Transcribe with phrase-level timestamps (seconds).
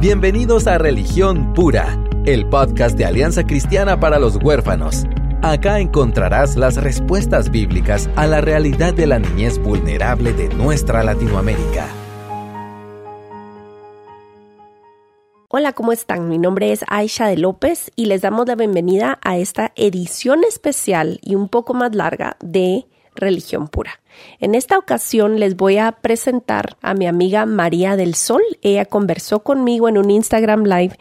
[0.00, 5.04] Bienvenidos a Religión Pura, el podcast de Alianza Cristiana para los Huérfanos.
[5.42, 11.86] Acá encontrarás las respuestas bíblicas a la realidad de la niñez vulnerable de nuestra Latinoamérica.
[15.48, 16.30] Hola, ¿cómo están?
[16.30, 21.20] Mi nombre es Aisha de López y les damos la bienvenida a esta edición especial
[21.20, 24.00] y un poco más larga de Religión Pura.
[24.40, 28.42] En esta ocasión les voy a presentar a mi amiga María del Sol.
[28.62, 30.96] Ella conversó conmigo en un Instagram Live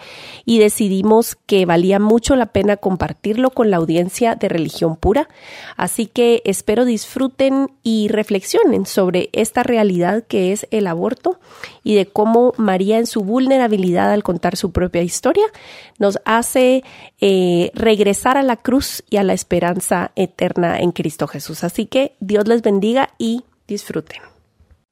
[0.45, 5.29] y decidimos que valía mucho la pena compartirlo con la audiencia de Religión Pura.
[5.77, 11.39] Así que espero disfruten y reflexionen sobre esta realidad que es el aborto
[11.83, 15.45] y de cómo María en su vulnerabilidad al contar su propia historia
[15.97, 16.83] nos hace
[17.21, 21.63] eh, regresar a la cruz y a la esperanza eterna en Cristo Jesús.
[21.63, 24.21] Así que Dios les bendiga y disfruten.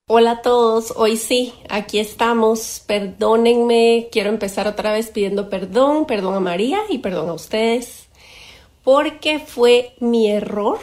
[0.10, 2.82] Hola a todos, hoy sí, aquí estamos.
[2.88, 8.08] Perdónenme, quiero empezar otra vez pidiendo perdón, perdón a María y perdón a ustedes,
[8.86, 10.80] porque fue mi error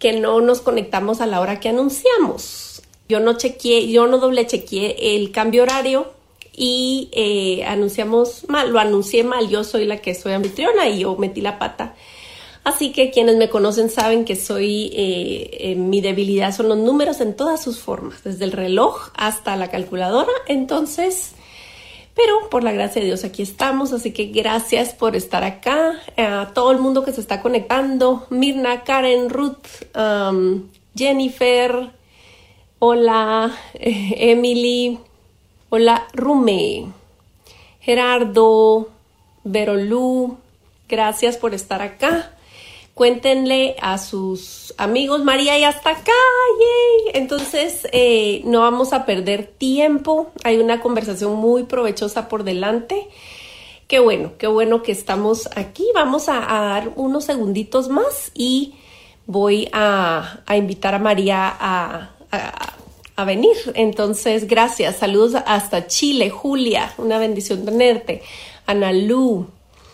[0.00, 2.82] que no nos conectamos a la hora que anunciamos.
[3.08, 6.12] Yo no chequeé, yo no doble chequeé el cambio horario
[6.52, 11.16] y eh, anunciamos mal, lo anuncié mal, yo soy la que soy anfitriona y yo
[11.16, 11.94] metí la pata
[12.64, 17.34] Así que quienes me conocen saben que soy, eh, mi debilidad son los números en
[17.34, 20.30] todas sus formas, desde el reloj hasta la calculadora.
[20.46, 21.32] Entonces,
[22.14, 26.50] pero por la gracia de Dios aquí estamos, así que gracias por estar acá, a
[26.52, 31.90] todo el mundo que se está conectando, Mirna, Karen, Ruth, um, Jennifer,
[32.80, 34.98] hola, Emily,
[35.70, 36.86] hola, Rume,
[37.80, 38.88] Gerardo,
[39.44, 40.38] Verolú,
[40.88, 42.32] gracias por estar acá
[42.98, 46.10] cuéntenle a sus amigos, María ya está acá,
[47.14, 53.06] Entonces, eh, no vamos a perder tiempo, hay una conversación muy provechosa por delante.
[53.86, 55.86] Qué bueno, qué bueno que estamos aquí.
[55.94, 58.74] Vamos a, dar unos segunditos más y
[59.26, 62.10] voy a, invitar a María a,
[63.14, 63.56] a, venir.
[63.74, 64.96] Entonces, gracias.
[64.96, 66.30] Saludos hasta Chile.
[66.30, 68.22] Julia, una bendición tenerte.
[68.66, 69.46] Ana Lu,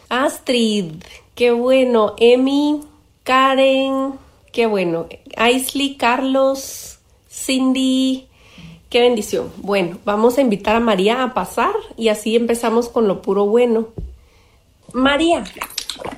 [0.09, 0.95] Astrid,
[1.35, 2.15] qué bueno.
[2.17, 2.81] Emi,
[3.25, 4.19] Karen,
[4.53, 5.09] qué bueno.
[5.37, 6.99] Aisley, Carlos,
[7.31, 8.29] Cindy,
[8.91, 9.51] qué bendición.
[9.57, 13.89] Bueno, vamos a invitar a María a pasar y así empezamos con lo puro bueno.
[14.93, 15.43] María,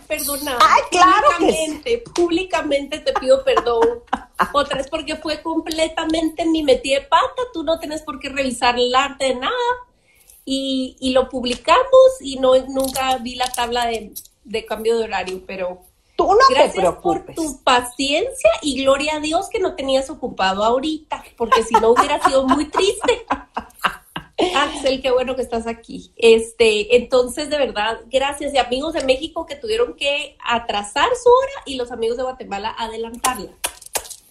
[0.09, 0.59] perdona.
[0.61, 4.03] Ay, claro públicamente, públicamente te pido perdón.
[4.53, 8.78] Otra es porque fue completamente mi metí de pata, tú no tienes por qué revisar
[8.81, 9.55] el arte de nada.
[10.44, 14.12] Y, lo publicamos y no nunca vi la tabla de,
[14.44, 15.86] de cambio de horario, pero
[16.16, 17.22] Tú no Gracias te preocupes.
[17.25, 21.91] por tu paciencia y gloria a Dios que no tenías ocupado ahorita, porque si no
[21.91, 23.27] hubiera sido muy triste.
[24.55, 26.12] Axel, qué bueno que estás aquí.
[26.16, 28.53] Este, entonces, de verdad, gracias.
[28.53, 32.75] Y amigos de México que tuvieron que atrasar su hora y los amigos de Guatemala
[32.76, 33.53] adelantarla.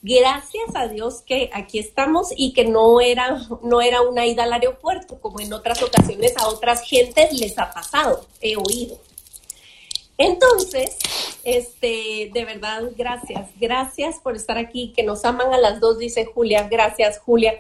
[0.02, 4.54] Gracias a Dios que aquí estamos y que no era, no era una ida al
[4.54, 9.00] aeropuerto, como en otras ocasiones a otras gentes les ha pasado, he oído.
[10.18, 10.98] Entonces,
[11.44, 16.26] este, de verdad, gracias, gracias por estar aquí, que nos aman a las dos, dice
[16.26, 17.60] Julia, gracias Julia.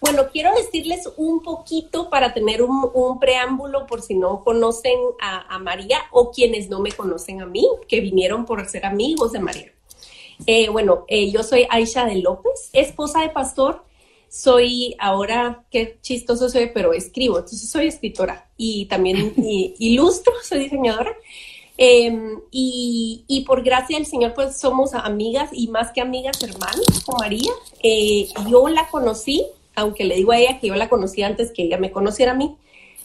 [0.00, 5.98] Bueno, quiero decirles un poquito para tener un, preámbulo por si no conocen a, María
[6.10, 9.72] o quienes no me conocen a mí, que vinieron por ser amigos de María.
[10.46, 13.82] Eh, bueno, eh, yo soy Aisha de López, esposa de pastor.
[14.28, 19.32] Soy ahora, qué chistoso soy, pero escribo, entonces soy escritora y también
[19.78, 21.16] ilustro, soy diseñadora.
[21.76, 27.16] Em, y, por gracia del Señor, pues somos amigas y más que amigas, hermanos con
[27.18, 27.50] María.
[27.82, 31.64] Eh, yo la conocí, aunque le digo a ella que yo la conocí antes que
[31.64, 32.56] ella me conociera a mí,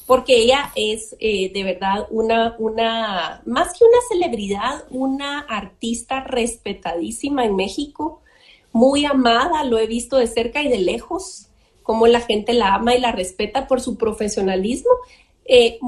[0.05, 7.45] porque ella es eh, de verdad una, una, más que una celebridad, una artista respetadísima
[7.45, 8.21] en México,
[8.71, 11.47] muy amada, lo he visto de cerca y de lejos,
[11.81, 14.91] cómo la gente la ama y la respeta por su profesionalismo.
[15.45, 15.79] Eh,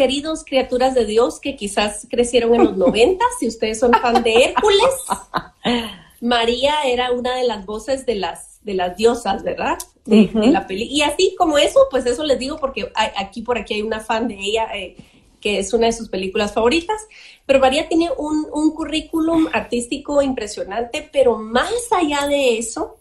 [0.00, 4.32] queridos criaturas de Dios que quizás crecieron en los 90, si ustedes son fan de
[4.44, 4.94] Hércules,
[6.22, 9.76] María era una de las voces de las, de las diosas, ¿verdad?
[10.06, 10.84] De, la peli.
[10.84, 14.26] Y así como eso, pues eso les digo porque aquí por aquí hay una fan
[14.26, 14.96] de ella eh,
[15.38, 17.02] que es una de sus películas favoritas,
[17.44, 22.96] pero María tiene un, un currículum artístico impresionante, pero más allá de eso,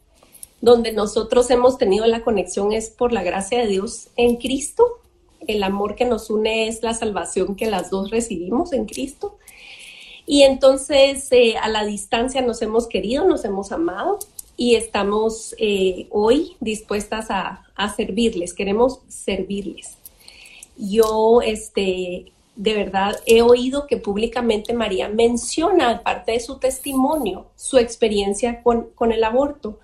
[0.59, 4.99] donde nosotros hemos tenido la conexión es por la gracia de Dios en Cristo
[5.47, 9.38] el amor que nos une es la salvación que las dos recibimos en Cristo.
[10.25, 14.19] Y entonces eh, a la distancia nos hemos querido, nos hemos amado
[14.57, 17.65] y estamos eh, hoy dispuestas a,
[17.95, 19.97] servirles, queremos servirles.
[20.77, 27.77] yo, este, de verdad, he oído que públicamente María menciona, parte de su testimonio, su
[27.77, 29.80] experiencia con, con el aborto.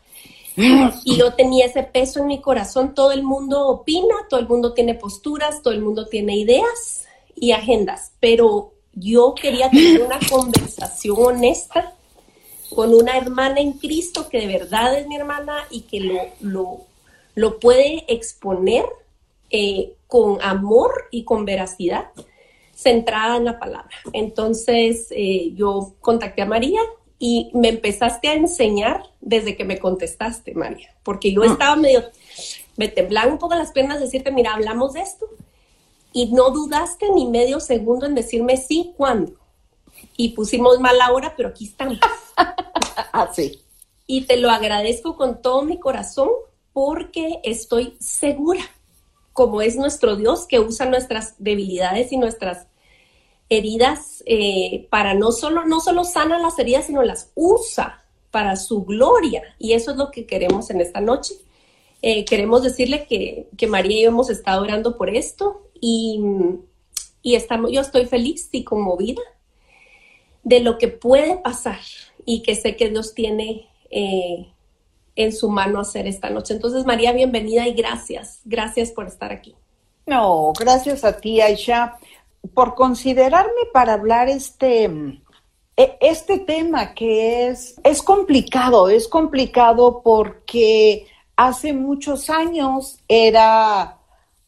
[0.57, 2.93] Y yo tenía ese peso en mi corazón.
[2.93, 7.05] Todo el mundo opina, todo el mundo tiene posturas, todo el mundo tiene ideas
[7.35, 11.93] y agendas, pero yo quería tener una conversación honesta
[12.73, 15.99] con una hermana en Cristo que de verdad es mi hermana y que
[16.41, 16.81] lo,
[17.35, 18.85] lo, puede exponer
[19.49, 22.05] eh, con amor y con veracidad,
[22.73, 23.95] centrada en la palabra.
[24.13, 26.81] Entonces eh, yo contacté a María
[27.17, 31.51] y me empezaste a enseñar desde que me contestaste, María, porque yo mm.
[31.51, 32.03] estaba medio,
[32.75, 35.27] me temblaban un poco las piernas decirte, mira, hablamos de esto.
[36.11, 39.33] Y no dudaste ni medio segundo en decirme sí, ¿cuándo?
[40.15, 41.99] Y pusimos mala hora, pero aquí estamos.
[43.11, 43.59] Así.
[43.61, 43.65] Ah,
[44.07, 46.29] y te lo agradezco con todo mi corazón
[46.73, 48.63] porque estoy segura,
[49.33, 52.67] como es nuestro Dios, que usa nuestras debilidades y nuestras
[53.49, 58.83] heridas eh, para no solo, no solo sana las heridas, sino las usa para su
[58.83, 59.43] gloria.
[59.59, 61.35] Y eso es lo que queremos en esta noche.
[62.01, 66.21] Eh, queremos decirle que, que, María y yo hemos estado orando por esto y,
[67.21, 69.21] y estamos, yo estoy feliz y conmovida
[70.43, 71.79] de lo que puede pasar
[72.25, 74.47] y que sé que Dios tiene eh,
[75.15, 76.53] en su mano hacer esta noche.
[76.53, 78.41] Entonces, María, bienvenida y gracias.
[78.45, 79.55] Gracias por estar aquí.
[80.05, 81.97] No, gracias a ti, Aisha
[82.53, 84.85] por considerarme para hablar este,
[85.77, 93.97] e, este tema que es, es complicado, es complicado porque hace muchos años era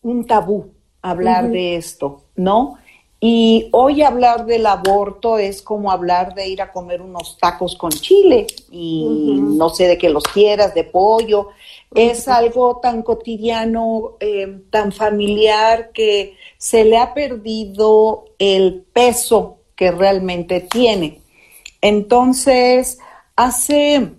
[0.01, 0.71] un tabú
[1.01, 2.77] hablar de esto, ¿no?
[3.19, 7.89] Y hoy hablar del aborto es como hablar de ir a comer unos tacos con
[7.89, 11.49] chile y no sé de qué los quieras, de pollo.
[11.95, 19.91] Es algo tan cotidiano, eh, tan familiar que se le ha perdido el peso que
[19.91, 21.21] realmente tiene.
[21.81, 22.99] Entonces,
[23.35, 24.11] hace,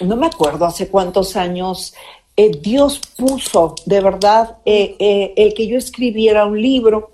[0.00, 1.94] no me acuerdo hace cuántos años,
[2.36, 7.10] eh, Dios puso de verdad eh, eh, el que yo escribiera un libro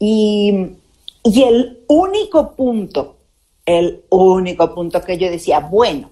[0.00, 0.72] y,
[1.22, 3.18] y el único punto,
[3.64, 6.10] el único punto que yo decía, bueno,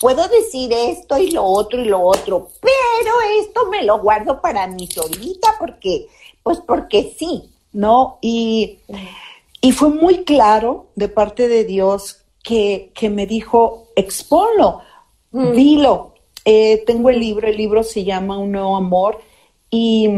[0.00, 4.66] puedo decir esto y lo otro y lo otro, pero esto me lo guardo para
[4.66, 6.06] mí solita porque
[6.42, 8.18] pues porque sí, ¿no?
[8.20, 8.78] Y,
[9.74, 14.80] fue muy claro de parte de Dios que, me dijo, exponlo,
[15.32, 15.52] mm.
[15.52, 16.14] dilo.
[16.44, 19.20] Eh, tengo el libro, el libro se llama Un nuevo amor
[19.68, 20.08] y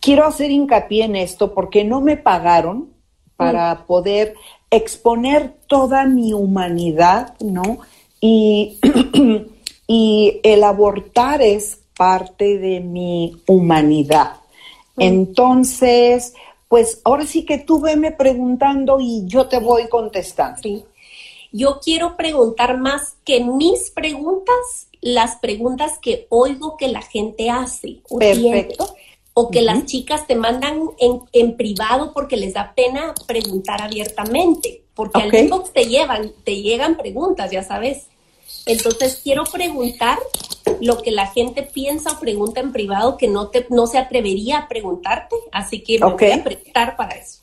[0.00, 2.90] quiero hacer hincapié en esto porque no me pagaron
[3.36, 3.86] para mm.
[3.86, 4.34] poder
[4.70, 7.78] exponer toda mi humanidad, ¿no?
[8.20, 8.78] Y,
[9.86, 14.36] y el abortar es parte de mi humanidad.
[14.96, 16.34] Entonces,
[16.68, 20.60] pues ahora sí que tú veme preguntando y yo te voy contestando.
[20.62, 20.84] Sí.
[21.50, 28.00] Yo quiero preguntar más que mis preguntas, las preguntas que oigo que la gente hace.
[28.18, 28.94] Perfecto.
[29.40, 34.82] O que las chicas te mandan en, privado porque les da pena preguntar abiertamente.
[34.94, 38.08] Porque al inbox te llevan, te llegan preguntas, ya sabes.
[38.66, 40.18] Entonces quiero preguntar
[40.80, 44.58] lo que la gente piensa o pregunta en privado que no, te, no se atrevería
[44.58, 47.42] a preguntarte, así que me voy a preguntar para eso.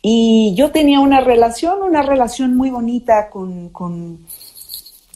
[0.01, 4.25] y yo tenía una relación, una relación muy bonita con, con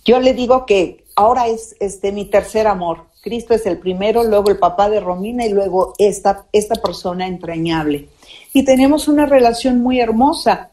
[0.03, 3.05] yo le digo que ahora es este mi tercer amor.
[3.21, 8.09] Cristo es el primero, luego el papá de Romina y luego esta, esta persona entrañable.
[8.51, 10.71] Y tenemos una relación muy hermosa.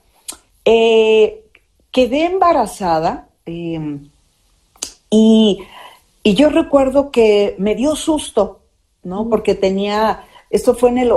[0.65, 1.45] Eh,
[1.93, 4.09] quedé embarazada em,
[5.11, 5.59] y,
[6.25, 8.61] yo recuerdo que me dio susto,
[9.03, 9.31] ¿no?
[9.31, 11.13] Porque tenía, esto fue en el,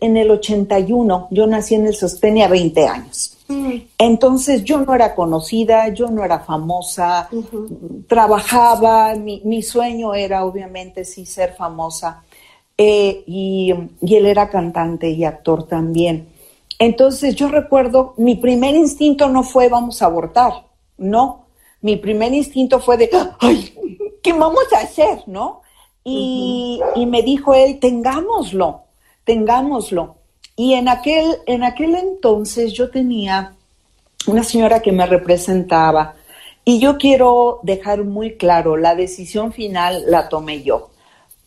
[0.00, 3.36] en el, 81, yo nací en el tenía 20 años.
[3.48, 3.72] Mm.
[3.98, 7.28] Entonces yo no era conocida, yo no era famosa,
[8.08, 12.22] trabajaba, mi, sueño era obviamente sí ser famosa.
[12.76, 16.28] Eh, y, y, él era cantante y actor también.
[16.78, 20.66] Entonces yo recuerdo, mi primer instinto no fue vamos a abortar,
[20.96, 21.44] no,
[21.82, 23.74] mi primer instinto fue de, ay,
[24.22, 25.22] ¿qué vamos a hacer?
[25.26, 25.60] ¿No?
[26.04, 28.82] Y, me dijo él, tengámoslo,
[29.24, 30.16] tengámoslo.
[30.56, 33.54] Y en aquel, en aquel entonces yo tenía
[34.26, 36.14] una señora que me representaba
[36.64, 40.90] y yo quiero dejar muy claro, la decisión final la tomé yo,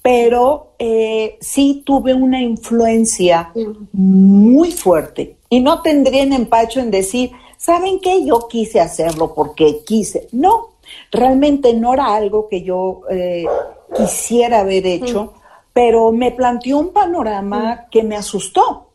[0.01, 3.51] pero eh, sí tuve una influencia
[3.93, 8.25] muy fuerte y no tendría en empacho en decir, ¿saben qué?
[8.25, 10.27] Yo quise hacerlo porque quise.
[10.31, 10.73] No,
[11.11, 13.45] realmente no era algo que yo eh,
[13.95, 15.33] quisiera haber hecho,
[15.73, 18.87] pero me planteó un panorama que me asustó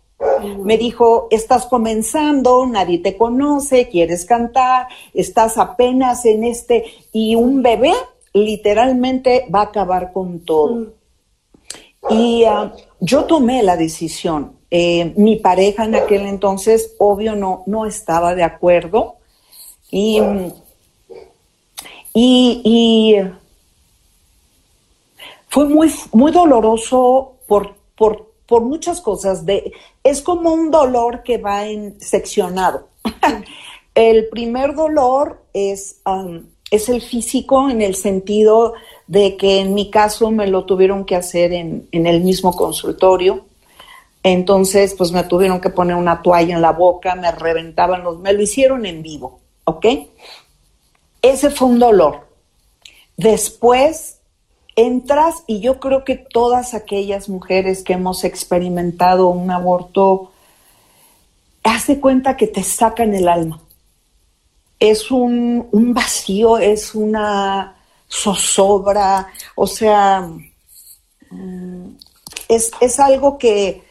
[0.63, 7.63] me dijo, estás comenzando, nadie te conoce, quieres cantar, estás apenas en este, y un
[7.63, 7.93] bebé
[8.33, 10.75] literalmente va a acabar con todo.
[10.75, 10.87] Mm.
[12.11, 14.57] Y ah, yo tomé la decisión.
[14.71, 19.17] Eh, mi pareja en aquel entonces, obvio, no, no estaba de acuerdo.
[19.91, 20.21] Y,
[22.15, 23.17] y,
[25.53, 29.47] fue muy, muy doloroso por, por por muchas cosas.
[29.47, 29.73] De,
[30.05, 32.89] es como un dolor que va en seccionado.
[33.95, 38.75] el primer dolor es, um, es el físico en el sentido
[39.07, 43.47] de que en mi caso me lo tuvieron que hacer en, en el mismo consultorio.
[44.23, 48.35] Entonces, pues me tuvieron que poner una toalla en la boca, me reventaban los, me
[48.35, 49.87] lo hicieron en vivo, ¿ok?
[51.23, 52.29] Ese fue un dolor.
[53.17, 54.19] Después
[54.77, 60.33] entras y yo creo que todas aquellas mujeres que hemos experimentado un aborto,
[61.63, 63.61] hace cuenta que te sacan el alma.
[64.79, 67.77] Es un, vacío, es una
[68.11, 70.29] zozobra, o sea,
[71.31, 71.89] mm,
[72.49, 73.85] es, algo que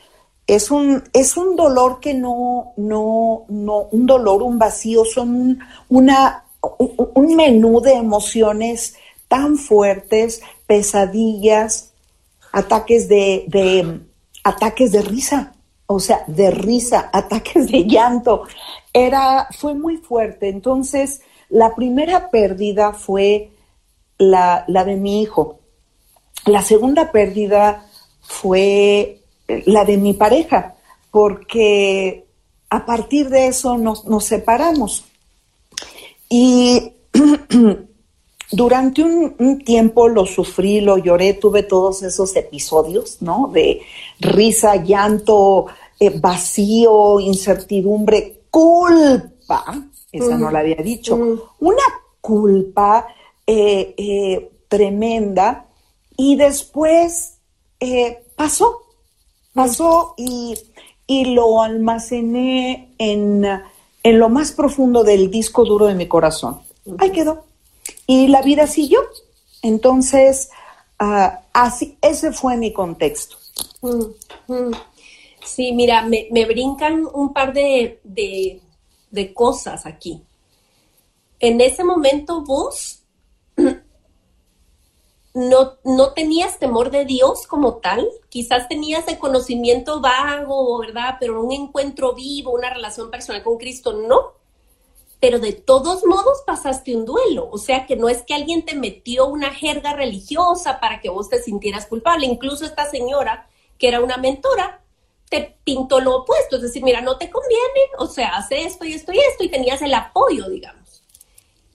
[0.47, 6.43] es un, es un dolor que no, no, no, un dolor, un vacío, son una,
[6.59, 8.95] un menú de emociones
[9.27, 11.91] tan fuertes pesadillas,
[12.53, 13.99] ataques de,
[14.41, 15.53] ataques de risa,
[15.85, 18.43] o sea, de risa, ataques de llanto.
[18.93, 20.47] Era, fue muy fuerte.
[20.47, 23.51] Entonces, la primera pérdida fue
[24.17, 25.59] la, la de mi hijo.
[26.45, 27.85] La segunda pérdida
[28.21, 29.19] fue
[29.65, 30.75] la de mi pareja,
[31.11, 32.27] porque
[32.69, 35.03] a partir de eso nos, nos separamos.
[36.29, 36.93] Y
[38.51, 43.49] durante un, tiempo lo sufrí, lo lloré, tuve todos esos episodios, ¿no?
[43.53, 43.81] De
[44.19, 45.67] risa, llanto,
[45.99, 49.63] eh, vacío, incertidumbre, culpa,
[50.11, 51.15] esa no la había dicho,
[51.59, 51.83] una
[52.19, 53.07] culpa
[53.47, 55.67] eh, eh, tremenda
[56.17, 57.37] y después
[58.35, 58.81] pasó,
[59.53, 60.55] pasó y,
[61.07, 63.45] y, lo almacené en,
[64.03, 66.59] en lo más profundo del disco duro de mi corazón.
[66.99, 67.50] Ahí quedó
[68.11, 68.99] y la vida siguió.
[69.61, 70.49] Entonces,
[70.99, 73.37] ah, así, ese fue mi contexto.
[73.81, 74.71] Mm, mm.
[75.45, 80.21] Sí, mira, me, brincan un par de, de, cosas aquí.
[81.39, 83.03] En ese momento vos
[85.33, 91.15] no, no, tenías temor de Dios como tal, quizás tenías el conocimiento vago, ¿verdad?
[91.17, 94.40] Pero un encuentro vivo, una relación personal con Cristo, no
[95.21, 97.47] pero de todos modos pasaste un duelo.
[97.51, 101.29] O sea que no es que alguien te metió una jerga religiosa para que vos
[101.29, 102.25] te sintieras culpable.
[102.25, 103.47] Incluso esta señora,
[103.77, 104.83] que era una mentora,
[105.29, 106.55] te pintó lo opuesto.
[106.55, 109.49] Es decir, mira, no te conviene, o sea, hace esto y esto y esto, y
[109.49, 111.03] tenías el apoyo, digamos.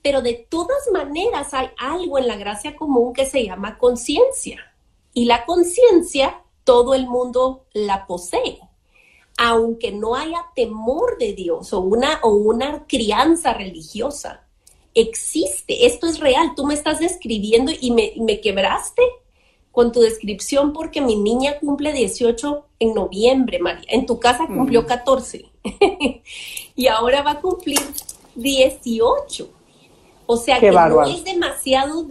[0.02, 4.74] Pero de todas maneras hay algo en la gracia común que se llama conciencia.
[5.14, 8.58] Y la conciencia, todo el mundo la posee
[9.36, 14.46] aunque no haya temor de Dios o una, o una crianza religiosa,
[14.94, 19.02] existe, esto es real, tú me estás describiendo y me, quebraste
[19.70, 23.84] con tu descripción porque mi niña cumple 18 en noviembre, María.
[23.88, 25.44] En tu casa cumplió 14
[26.76, 27.78] y ahora va a cumplir
[28.36, 29.50] 18.
[30.28, 32.04] O sea que no es demasiado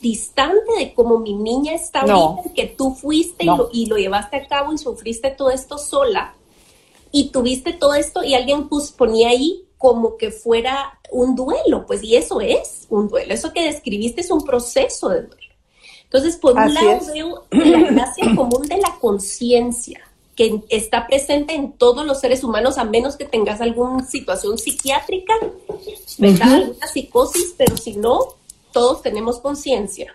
[0.00, 4.38] distante de cómo mi niña está ahorita, que tú fuiste y, lo, y, lo, llevaste
[4.38, 6.34] a cabo y sufriste todo esto sola
[7.12, 12.02] y tuviste todo esto y alguien pues ponía ahí como que fuera un duelo, pues
[12.02, 15.54] y eso es un duelo, eso que describiste es un proceso de duelo.
[16.04, 20.00] Entonces, por un lado veo la gracia común de la conciencia,
[20.34, 25.34] que está presente en todos los seres humanos, a menos que tengas alguna situación psiquiátrica,
[26.18, 26.54] ¿verdad?
[26.54, 28.20] Alguna psicosis, pero si no,
[28.72, 30.14] todos tenemos conciencia.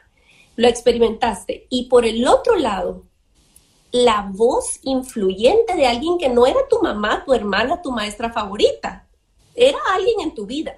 [0.56, 1.68] Lo experimentaste.
[1.70, 3.04] Y por el otro lado,
[3.94, 9.08] la voz influyente de alguien que no era tu mamá, tu hermana, tu maestra favorita,
[9.56, 10.78] era alguien en tu vida.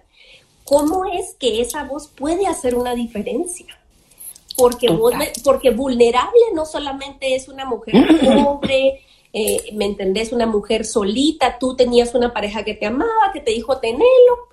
[0.64, 3.66] ¿Cómo es que esa voz puede hacer una diferencia?
[4.56, 4.88] porque,
[5.44, 7.96] porque vulnerable no solamente es una mujer
[8.44, 9.02] pobre,
[9.34, 10.32] eh, ¿me entendés?
[10.32, 14.50] Una mujer solita, tú tenías una pareja que te amaba, que te dijo tenelo,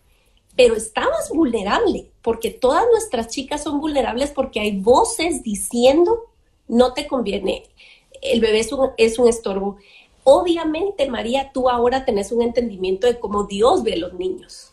[0.57, 6.26] pero estabas vulnerable, porque todas nuestras chicas son vulnerables porque hay voces diciendo,
[6.69, 7.64] no te conviene,
[8.23, 9.76] el bebé es un, es un estorbo.
[10.25, 14.73] Obviamente, María, tú ahora tenés un entendimiento de cómo Dios ve a los niños,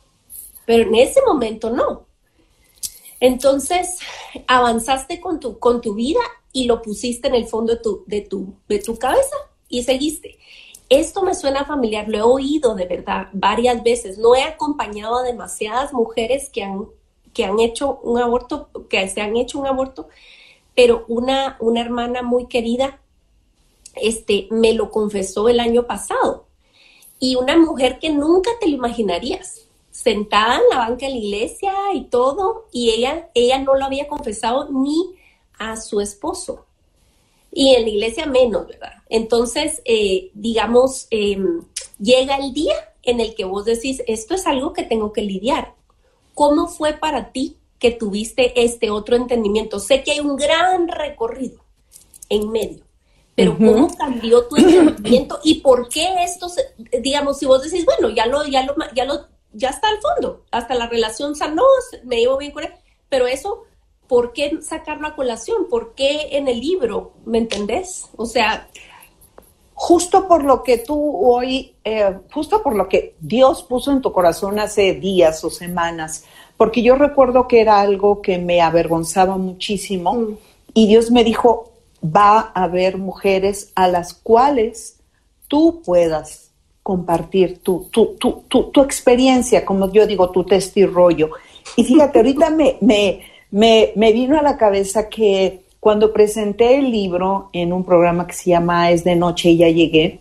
[0.65, 2.05] pero en ese momento no.
[3.19, 3.97] Entonces,
[4.47, 6.21] avanzaste con tu, con tu vida
[6.53, 9.35] y lo pusiste en el fondo de tu, de tu, de tu cabeza
[9.67, 10.37] y seguiste.
[10.87, 14.17] Esto me suena familiar, lo he oído de verdad varias veces.
[14.17, 16.87] No he acompañado a demasiadas mujeres que han,
[17.33, 20.07] que han hecho un aborto, que se han hecho un aborto,
[20.75, 23.01] pero una, una hermana muy querida
[24.01, 26.45] este, me lo confesó el año pasado.
[27.19, 31.73] Y una mujer que nunca te lo imaginarías, sentada en la banca de la iglesia
[31.93, 35.15] y todo, y ella, ella no lo había confesado ni
[35.57, 36.65] a su esposo.
[37.51, 38.93] Y en la iglesia menos, ¿verdad?
[39.09, 41.63] Entonces, eh, digamos, em,
[41.99, 45.73] llega el día en el que vos decís, esto es algo que tengo que lidiar.
[46.33, 49.79] ¿Cómo fue para ti que tuviste este otro entendimiento?
[49.79, 51.59] Sé que hay un gran recorrido
[52.29, 52.83] en medio,
[53.39, 56.47] pero ¿cómo cambió tu entendimiento y por qué esto,
[57.01, 60.43] digamos, si vos decís, bueno, ya lo, ya lo, ya lo, ya está al fondo,
[60.51, 61.63] hasta la relación sanó,
[62.03, 62.73] me llevo bien con él,
[63.07, 63.63] pero eso,
[64.07, 65.67] ¿por qué sacarlo a colación?
[65.69, 67.13] ¿Por qué en el libro?
[67.25, 68.09] ¿Me entendés?
[68.17, 68.67] O sea...
[69.81, 74.11] Justo por lo que tú hoy, eh, justo por lo que Dios puso en tu
[74.11, 76.25] corazón hace días o semanas,
[76.57, 80.37] porque yo recuerdo que era algo que me avergonzaba muchísimo mm.
[80.73, 81.68] y Dios me dijo,
[82.03, 84.97] va a haber mujeres a las cuales
[85.47, 86.51] tú puedas
[86.83, 91.31] compartir tu, tu, tu, tu, experiencia, como yo digo, tu testirollo.
[91.75, 96.91] Y fíjate, ahorita me, me, me, me, vino a la cabeza que cuando presenté el
[96.91, 100.19] libro en un programa que se llama Es de Noche y ya llegué,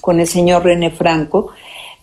[0.00, 1.50] con el señor René Franco,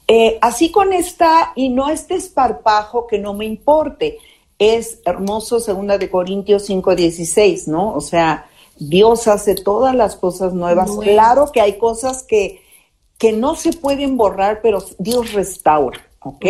[0.07, 4.17] eh, así con esta, y no este esparpajo que no me importe,
[4.57, 7.93] es hermoso, segunda de Corintios 5.16, ¿no?
[7.93, 8.48] O sea,
[8.79, 10.89] Dios hace todas las cosas nuevas.
[11.01, 12.61] Claro que hay cosas que,
[13.17, 16.45] que no se pueden borrar, pero Dios restaura, ¿ok?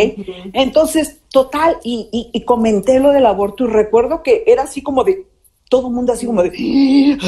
[0.52, 5.26] Entonces, total, y, y, comenté lo del aborto y recuerdo que era así como de,
[5.68, 7.18] todo el mundo así como de,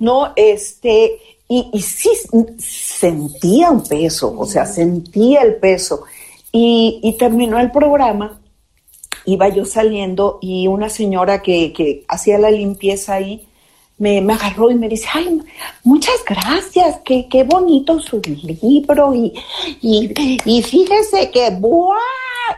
[0.00, 1.18] no, este,
[1.48, 2.10] y, y sí
[2.58, 6.02] sentía un peso, o sea, sentía el peso.
[6.52, 8.40] Y, y terminó el programa,
[9.24, 13.46] iba yo saliendo y una señora que, que hacía la limpieza ahí,
[14.00, 15.42] me, agarró y me dice, ay,
[15.84, 18.20] muchas gracias, qué, qué bonito su
[18.62, 19.34] libro y,
[19.82, 21.98] y, fíjese que, ¡buah!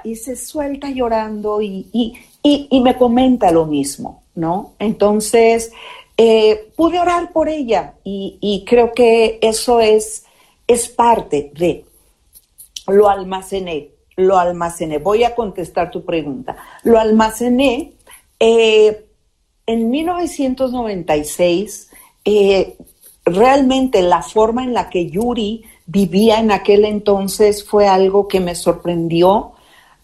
[0.05, 4.75] Y se suelta llorando y, y, me comenta lo mismo, ¿no?
[4.79, 5.73] Entonces,
[6.17, 10.25] eh, pude orar por ella y, creo que eso es,
[10.69, 11.85] es parte de,
[12.87, 14.99] lo almacené, lo almacené.
[14.99, 16.57] Voy a contestar tu pregunta.
[16.85, 17.95] Lo almacené.
[18.39, 19.07] Eh,
[19.67, 21.91] en 1996,
[22.25, 22.77] eh,
[23.25, 28.55] realmente la forma en la que Yuri vivía en aquel entonces fue algo que me
[28.55, 29.53] sorprendió.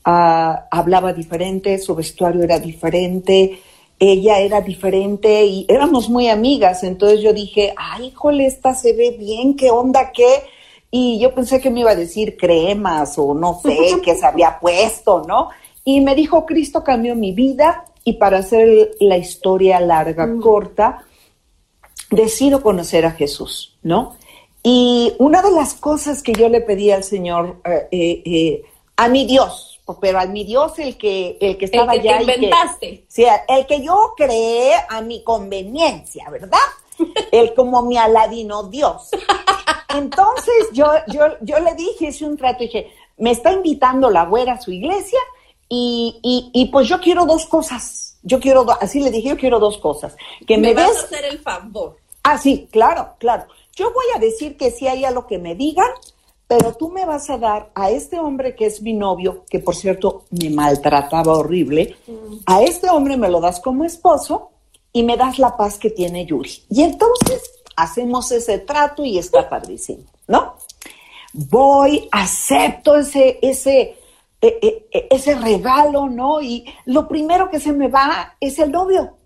[0.05, 3.61] Ah, hablaba diferente, su vestuario era diferente,
[3.99, 6.85] ella era diferente y éramos muy amigas.
[6.85, 10.45] Entonces yo dije, ay, híjole, esta se ve bien, ¿qué onda qué?
[10.91, 14.59] Y yo pensé que me iba a decir cremas o no sé, qué se había
[14.59, 15.51] puesto, ¿no?
[15.85, 20.41] Y me dijo, Cristo cambió mi vida y para hacer la historia larga, mm.
[20.41, 21.05] corta,
[22.11, 24.17] decido conocer a Jesús, ¿no?
[24.63, 28.63] Y una de las cosas que yo le pedí al Señor, eh, eh, eh,
[28.97, 32.25] a mi Dios, pero a mi Dios el que, el que estaba el que allá.
[32.25, 33.05] Te inventaste.
[33.09, 36.59] sí, el que yo creé a mi conveniencia, ¿verdad?
[37.31, 39.11] el como mi aladino Dios.
[39.95, 44.55] Entonces yo, yo, yo le dije, hice un trato, dije, me está invitando la güera
[44.55, 45.21] a su iglesia,
[45.69, 48.17] y, y, y, pues yo quiero dos cosas.
[48.23, 50.17] Yo quiero, así le dije, yo quiero dos cosas.
[50.47, 51.97] Que me, me vas a hacer el favor.
[52.23, 53.45] Ah, sí, claro, claro.
[53.75, 55.91] Yo voy a decir que sí hay a lo que me digan,
[56.49, 59.77] pero tú me vas a dar a este hombre que es mi novio, que por
[59.77, 62.37] cierto me maltrataba horrible, mm.
[62.47, 64.51] a este hombre me lo das como esposo
[64.93, 66.65] y me das la paz que tiene Yuri.
[66.71, 67.43] Y entonces
[67.77, 70.55] hacemos ese trato y está padrísimo, ¿no?
[71.35, 73.98] Voy, acepto ese, ese,
[74.41, 76.41] e, e, e, ese regalo, ¿no?
[76.41, 79.17] Y lo primero que se me va es el novio.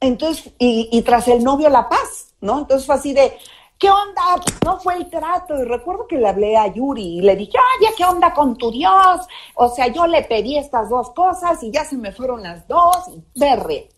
[0.00, 2.60] Entonces, y, tras el novio la paz, ¿no?
[2.60, 3.32] Entonces fue así de,
[3.78, 4.22] ¿qué onda?
[4.64, 5.58] No fue el trato.
[5.58, 8.70] Y recuerdo que le hablé a Yuri y le dije, oye, ¿qué onda con tu
[8.70, 9.20] Dios?
[9.54, 13.08] O sea, yo le pedí estas dos cosas y ya se me fueron las dos
[13.08, 13.88] y berre.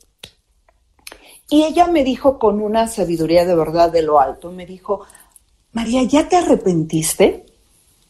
[1.49, 5.07] Y ella me dijo con una sabiduría de verdad de lo alto, me dijo,
[5.73, 7.47] María, ¿ya te arrepentiste?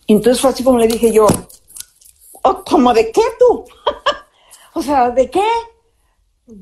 [0.07, 1.27] Entonces fue así como le dije yo,
[2.46, 3.64] oh, ¿como de qué tú?
[4.74, 5.46] o sea, ¿de qué?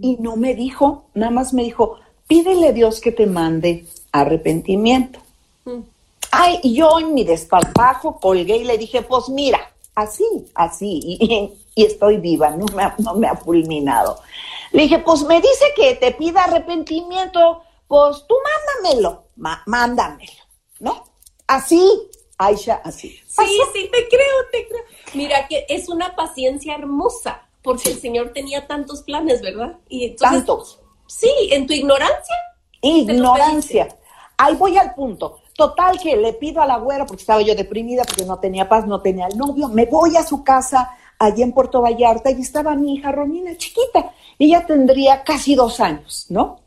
[0.01, 5.19] Y no me dijo, nada más me dijo, pídele a Dios que te mande arrepentimiento.
[5.65, 5.81] Mm.
[6.31, 9.61] Ay, y yo en mi desparpajo colgué y le dije, pues mira,
[9.95, 14.21] así, así, y, estoy viva, no me, no me ha fulminado.
[14.73, 18.35] Le dije, pues me dice que te pida arrepentimiento, pues tú
[18.83, 19.25] mándamelo,
[19.67, 20.43] mándamelo,
[20.81, 21.05] ¿no?
[21.47, 21.81] Así,
[22.39, 23.21] Aisha, así.
[23.27, 24.83] Sí, sí, te creo, te creo.
[25.15, 29.79] Mira que es una paciencia hermosa, porque el Señor tenía tantos planes, ¿verdad?
[29.89, 30.81] Y tantos.
[31.07, 32.37] Sí, en tu ignorancia.
[32.81, 33.89] Ignorancia.
[34.37, 35.39] Ahí voy al punto.
[35.57, 38.87] Total que le pido a la güera, porque estaba yo deprimida, porque no tenía paz,
[38.87, 42.75] no tenía el novio, me voy a su casa allí en Puerto Vallarta y estaba
[42.75, 44.13] mi hija Romina, chiquita.
[44.39, 46.61] Ella tendría casi dos años, ¿no?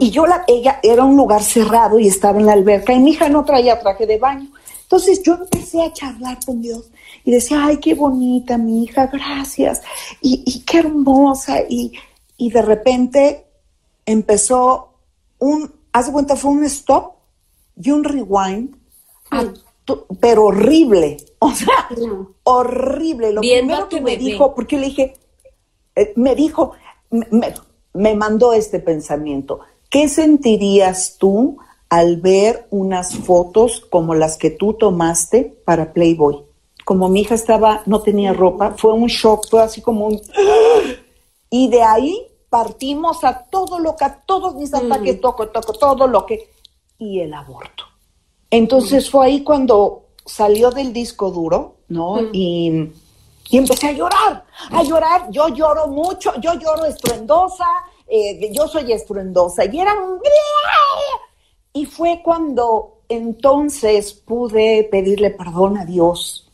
[0.00, 3.10] Y yo, la, ella era un lugar cerrado y estaba en la alberca y mi
[3.10, 4.48] hija no traía traje de baño.
[4.88, 6.90] Entonces yo empecé a charlar con Dios
[7.22, 9.82] y decía, ay, qué bonita mi hija, gracias.
[10.22, 11.60] Y, qué hermosa.
[11.68, 11.92] Y,
[12.38, 13.44] y de repente
[14.06, 14.94] empezó
[15.38, 17.16] un, haz de cuenta, fue un stop
[17.78, 18.76] y un rewind,
[20.20, 21.16] pero horrible.
[21.40, 21.88] O sea,
[22.42, 23.32] horrible.
[23.32, 25.14] Lo primero que me dijo, porque le dije,
[25.94, 26.72] eh, me dijo,
[27.92, 29.60] me, mandó este pensamiento.
[29.88, 36.44] ¿Qué sentirías tú al ver unas fotos como las que tú tomaste para Playboy?
[36.84, 40.20] Como mi hija estaba, no tenía ropa, fue un shock, fue así como un...
[41.50, 46.06] Y de ahí partimos a todo lo que, a todos mis ataques, toco, toco, todo
[46.06, 46.50] lo que...
[46.98, 47.84] Y el aborto.
[48.50, 52.18] Entonces fue ahí cuando salió del disco duro, ¿no?
[52.34, 52.92] Y
[53.50, 55.30] y empecé a llorar, a llorar.
[55.30, 57.66] Yo lloro mucho, yo lloro estruendosa,
[58.06, 59.64] eh, yo soy estruendosa.
[59.64, 60.20] Y era un...
[61.78, 66.50] Y fue cuando entonces pude pedirle perdón a Dios.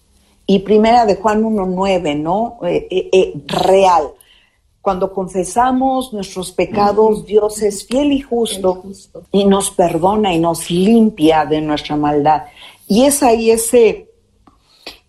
[0.46, 2.58] Y primera de Juan 1.9, ¿no?
[2.62, 4.10] Eh, eh, real.
[4.82, 8.82] Cuando confesamos nuestros pecados, Dios es fiel y justo,
[9.32, 12.42] y nos perdona y nos limpia de nuestra maldad.
[12.86, 14.10] Y es ahí ese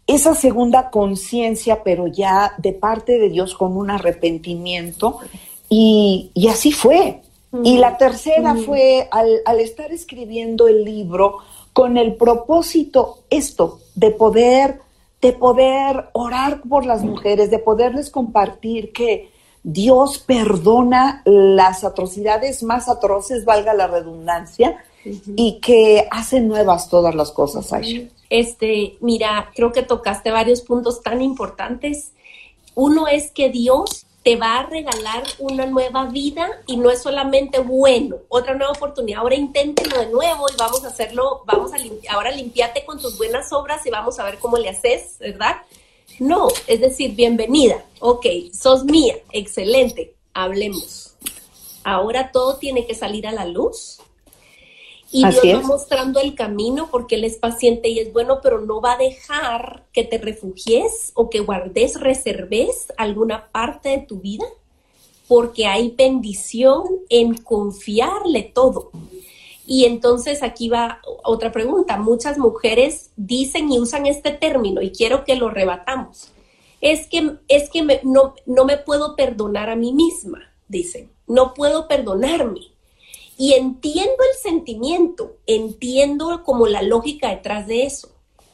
[0.08, 5.20] esa segunda conciencia, pero ya de parte de Dios con un arrepentimiento.
[5.68, 7.22] Y, así fue.
[7.64, 11.40] Y la tercera fue al, estar escribiendo el libro
[11.74, 14.80] con el propósito esto, de poder,
[15.22, 19.32] de poder orar por las mujeres, de poderles compartir que
[19.64, 24.78] Dios perdona las atrocidades más atroces, valga la redundancia,
[25.36, 28.08] y que hace nuevas todas las cosas, Aisha.
[28.30, 32.12] Este, mira, creo que tocaste varios puntos tan importantes.
[32.74, 37.60] Uno es que Dios te va a regalar una nueva vida y no es solamente
[37.60, 39.20] bueno, otra nueva oportunidad.
[39.20, 43.20] Ahora inténtelo de nuevo y vamos a hacerlo, vamos a limpiar, ahora limpiate con tus
[43.20, 45.58] buenas obras y vamos a ver cómo le haces, ¿verdad?
[46.18, 51.14] No, es decir, bienvenida, ok, sos mía, excelente, hablemos.
[51.84, 54.00] Ahora todo tiene que salir a la luz
[55.12, 58.82] y Dios va mostrando el camino porque Él es paciente y es bueno, pero no
[58.82, 64.46] va a dejar que te refugies o que guardes, reserves alguna parte de tu vida,
[65.28, 68.92] porque hay bendición en confiarle todo.
[69.68, 71.98] Y entonces aquí va otra pregunta.
[71.98, 76.32] Muchas mujeres dicen y usan este término y quiero que lo rebatamos.
[76.82, 81.10] Es que, es que no, no me puedo perdonar a mí misma, dicen.
[81.28, 82.75] No puedo perdonarme
[83.38, 88.10] y entiendo el sentimiento, entiendo como la lógica detrás de eso,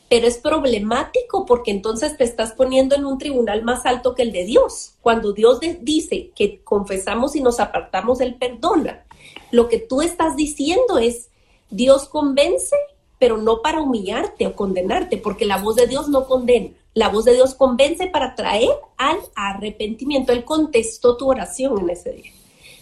[0.10, 4.32] pero es problemático porque entonces te estás poniendo en un tribunal más alto que el
[4.32, 4.96] de Dios.
[5.02, 9.06] Cuando Dios dice que confesamos y nos apartamos, Él perdona.
[9.52, 11.30] Lo que tú estás diciendo es,
[11.70, 12.76] Dios convence,
[13.20, 16.72] pero no para humillarte o condenarte, porque la voz de Dios no condena.
[16.94, 20.34] La voz de Dios convence para traer al arrepentimiento.
[20.34, 22.32] Él contestó tu oración en ese día.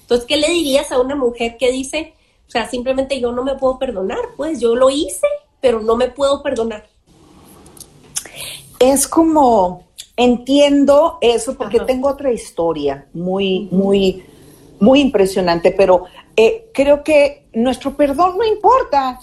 [0.09, 2.15] Entonces, ¿qué le dirías a una mujer que dice,
[2.47, 4.17] o sea, simplemente yo no me puedo perdonar?
[4.35, 5.27] Pues yo lo hice,
[5.61, 6.89] pero no me puedo perdonar.
[8.79, 14.25] Es como, entiendo eso porque tengo otra historia muy, muy,
[14.79, 19.19] muy impresionante, pero eh, creo que nuestro perdón no importa.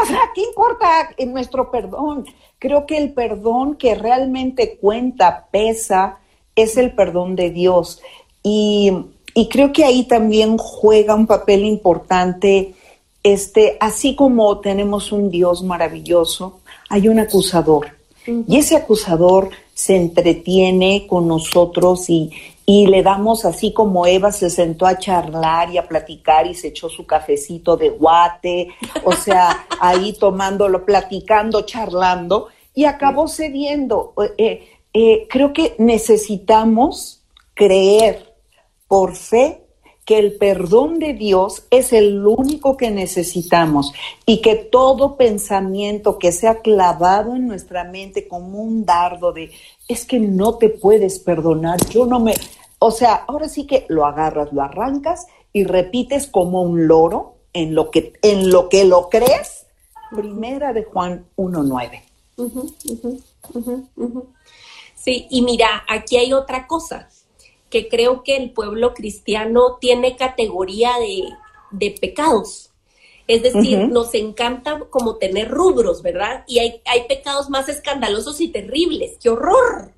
[0.00, 2.24] o sea, ¿qué importa en nuestro perdón?
[2.58, 6.20] Creo que el perdón que realmente cuenta, pesa,
[6.54, 8.00] es el perdón de Dios.
[8.42, 8.92] Y
[9.36, 12.74] y creo que ahí también juega un papel importante,
[13.22, 17.88] este, así como tenemos un Dios maravilloso, hay un acusador.
[18.26, 22.32] Y ese acusador se entretiene con nosotros y,
[22.64, 26.68] y le damos así como Eva se sentó a charlar y a platicar y se
[26.68, 28.68] echó su cafecito de guate,
[29.04, 34.14] o sea, ahí tomándolo, platicando, charlando, y acabó cediendo.
[34.38, 37.20] Eh, eh, creo que necesitamos
[37.52, 38.25] creer
[38.88, 39.66] por fe
[40.06, 43.92] que el perdón de Dios es el único que necesitamos
[44.24, 49.50] y que todo pensamiento que sea clavado en nuestra mente como un dardo de
[49.88, 52.34] es que no te puedes perdonar, yo no me,
[52.78, 57.74] o sea, ahora sí que lo agarras, lo arrancas y repites como un loro en
[57.74, 59.66] lo que en lo que lo crees.
[60.14, 62.02] Primera de Juan 1:9.
[64.94, 67.08] sí, y mira, aquí hay otra cosa
[67.70, 72.70] que creo que el pueblo cristiano tiene categoría de, pecados.
[73.26, 76.44] Es decir, nos encanta como tener rubros, ¿verdad?
[76.46, 79.18] Y hay, hay pecados más escandalosos y terribles.
[79.20, 79.92] ¡Qué horror!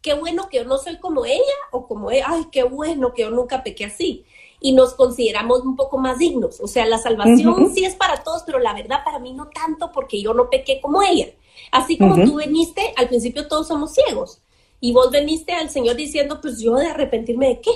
[0.00, 2.26] Qué bueno que yo no soy como ella o como ella.
[2.28, 4.24] Ay, qué bueno que yo nunca pequé así.
[4.60, 6.60] Y nos consideramos un poco más dignos.
[6.60, 9.90] O sea, la salvación sí es para todos, pero la verdad para mí no tanto
[9.92, 11.28] porque yo no pequé como ella.
[11.72, 14.40] Así como tú veniste, al principio todos somos ciegos.
[14.80, 17.70] Y vos veniste al Señor diciendo, pues yo de arrepentirme de qué.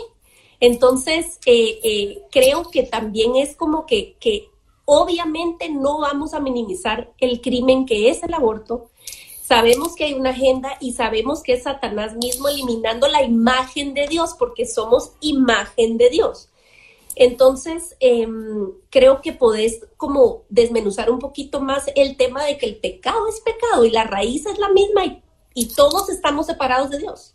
[0.61, 4.49] Entonces, eh, eh, creo que también es como que, que
[4.85, 8.91] obviamente no vamos a minimizar el crimen que es el aborto.
[9.43, 14.07] Sabemos que hay una agenda y sabemos que es Satanás mismo eliminando la imagen de
[14.07, 16.49] Dios porque somos imagen de Dios.
[17.15, 22.77] Entonces, em, creo que podés como desmenuzar un poquito más el tema de que el
[22.77, 25.23] pecado es pecado y la raíz es la misma y
[25.55, 27.35] y todos estamos separados de Dios.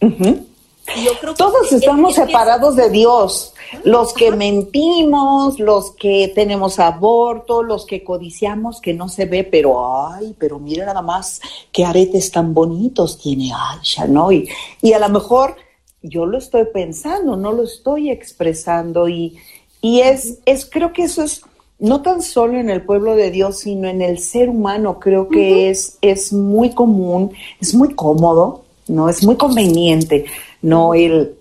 [0.00, 3.54] Yo creo todos estamos separados de Dios.
[3.84, 10.06] Los que mentimos, los que tenemos aborto, los que codiciamos que no se ve, pero
[10.06, 11.40] ay, pero mira nada más
[11.72, 14.30] qué aretes tan bonitos tiene Aisha, ¿no?
[14.30, 14.48] Y,
[14.82, 15.56] y a lo mejor
[16.02, 19.38] yo lo estoy pensando, no lo estoy expresando y,
[19.80, 21.42] y es, es, creo que eso es
[21.78, 25.70] no tan solo en el pueblo de Dios, sino en el ser humano, creo que
[25.70, 29.08] es, es muy común, es muy cómodo, ¿no?
[29.08, 30.26] Es muy conveniente,
[30.62, 30.94] ¿no?
[30.94, 31.36] El,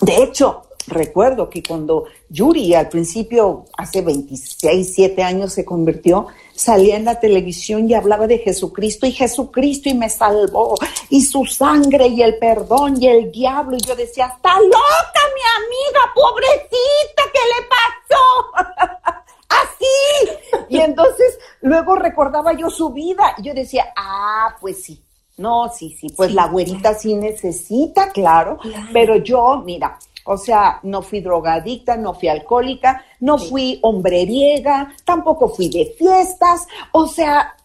[0.00, 6.96] de hecho, recuerdo que cuando Yuri al principio, hace 26, 7 años se convirtió, salía
[6.96, 10.74] en la televisión y hablaba de Jesucristo y Jesucristo y me salvó
[11.08, 15.64] y su sangre y el perdón y el diablo y yo decía, está loca mi
[15.64, 19.20] amiga, pobrecita, ¿qué le pasó?
[19.50, 20.64] así.
[20.68, 25.02] Y entonces luego recordaba yo su vida y yo decía, ah, pues sí.
[25.36, 28.58] No, sí, sí, pues la güerita sí necesita, claro,
[28.92, 35.48] pero yo, mira, o sea, no fui drogadicta, no fui alcohólica, no fui hombreriega, tampoco
[35.48, 37.56] fui de fiestas, o sea,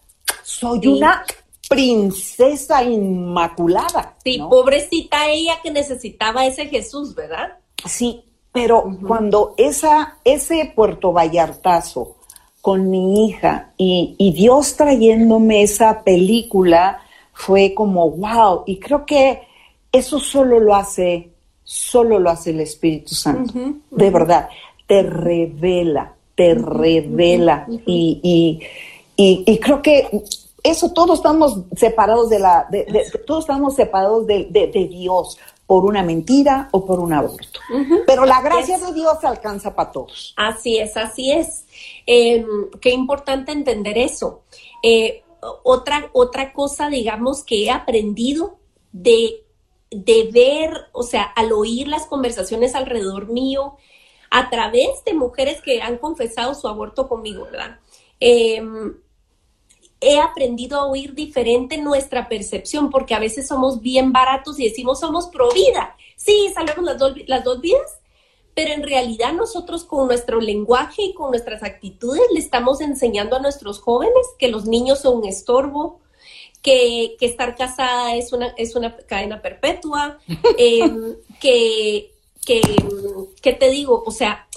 [0.42, 1.24] soy una
[1.68, 4.16] princesa inmaculada.
[4.24, 7.58] Sí, pobrecita ella que necesitaba ese Jesús, ¿verdad?
[7.84, 8.24] Sí,
[8.56, 12.16] pero cuando esa, ese Puerto Vallartazo
[12.62, 17.02] con mi hija y, Dios trayéndome esa película
[17.34, 18.62] fue como wow.
[18.64, 19.42] Y creo que
[19.92, 21.32] eso solo lo hace,
[21.64, 23.52] solo lo hace el Espíritu Santo.
[23.90, 24.48] De verdad,
[24.86, 27.66] te revela, te revela.
[27.84, 28.62] Y,
[29.16, 30.08] y, creo que
[30.62, 32.66] eso todos estamos separados de la,
[33.26, 37.60] todos estamos separados de, de Dios por una mentira o por un aborto.
[38.06, 40.32] Pero la gracia de Dios alcanza para todos.
[40.36, 41.66] Así es, así es.
[42.06, 42.46] Em,
[42.80, 44.42] qué importante entender eso.
[44.82, 45.24] Eh,
[45.64, 48.58] otra, otra cosa, digamos, que he aprendido
[48.92, 49.44] de,
[49.90, 53.76] de ver, o sea, al oír las conversaciones alrededor mío,
[54.30, 57.80] a través de mujeres que han confesado su aborto conmigo, ¿verdad?
[58.20, 58.94] Em,
[60.00, 65.00] he aprendido a oír diferente nuestra percepción, porque a veces somos bien baratos y decimos
[65.00, 65.96] somos pro vida.
[66.16, 67.98] Sí, salvemos las, las dos vidas,
[68.54, 73.40] pero en realidad nosotros con nuestro lenguaje y con nuestras actitudes le estamos enseñando a
[73.40, 76.00] nuestros jóvenes que los niños son un estorbo,
[76.62, 80.18] que, estar casada es una, es una cadena perpetua,
[80.58, 82.12] em, que,
[82.44, 82.60] que,
[83.40, 84.48] que te digo, o sea,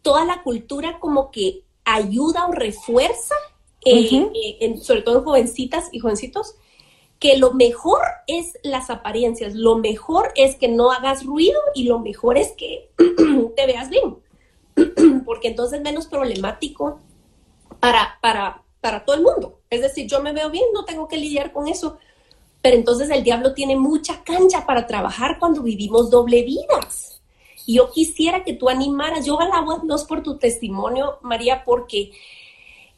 [0.00, 3.34] toda la cultura como que ayuda o refuerza
[3.86, 6.56] eh, eh, sobre todo en jovencitas y jovencitos,
[7.18, 11.98] que lo mejor es las apariencias, lo mejor es que no hagas ruido y lo
[11.98, 12.90] mejor es que
[13.56, 14.16] te veas bien,
[15.24, 17.00] porque entonces es menos problemático
[17.80, 19.60] para, para, para todo el mundo.
[19.70, 21.98] Es decir, yo me veo bien, no tengo que lidiar con eso,
[22.60, 27.22] pero entonces el diablo tiene mucha cancha para trabajar cuando vivimos doble vidas.
[27.64, 32.12] Y yo quisiera que tú animaras, yo alabo a Dios por tu testimonio, María, porque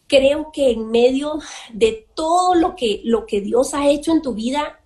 [0.09, 1.39] creo que en medio
[1.73, 4.81] de todo lo que, lo que Dios ha hecho en tu vida,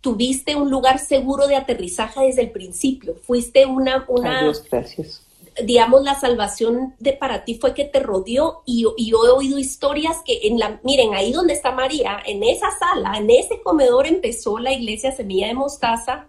[0.00, 3.16] tuviste un lugar seguro de aterrizaje desde el principio.
[3.22, 5.22] Fuiste una, una gracias.
[5.62, 9.58] digamos, la salvación de para ti fue que te rodeó y, y, yo he oído
[9.58, 14.06] historias que en la, miren, ahí donde está María, en esa sala, en ese comedor
[14.06, 16.28] empezó la iglesia Semilla de Mostaza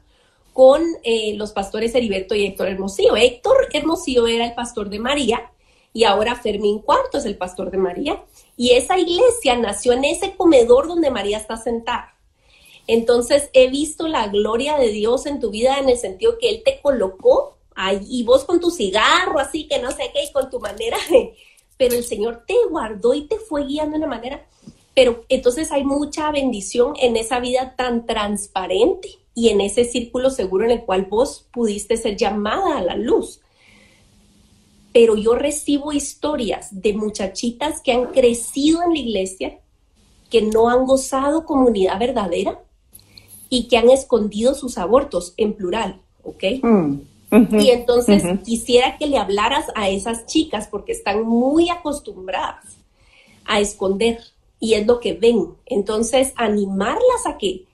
[0.54, 3.16] con eh, los pastores Heriberto y Héctor Hermosillo.
[3.16, 5.52] Héctor Hermosillo era el pastor de María
[5.94, 8.22] y ahora Fermín Cuarto es el pastor de María.
[8.60, 12.14] Y esa iglesia nació en ese comedor donde María está sentada.
[12.88, 16.62] Entonces he visto la gloria de Dios en tu vida en el sentido que Él
[16.66, 20.50] te colocó ahí y vos con tu cigarro, así que no sé qué, y con
[20.50, 20.98] tu manera
[21.78, 24.46] Pero el Señor te guardó y te fue guiando de una manera.
[24.94, 30.66] Pero entonces hay mucha bendición en esa vida tan transparente y en ese círculo seguro
[30.66, 33.40] en el cual vos pudiste ser llamada a la luz
[34.92, 39.60] pero yo recibo historias de muchachitas que han crecido en la iglesia,
[40.30, 42.60] que no han gozado comunidad verdadera
[43.50, 46.44] y que han escondido sus abortos en plural, ¿ok?
[46.62, 47.00] Mm,
[47.60, 52.78] y entonces quisiera que le hablaras a esas chicas porque están muy acostumbradas
[53.46, 54.20] a esconder
[54.60, 55.54] y es lo que ven.
[55.68, 57.66] Entonces, animarlas a que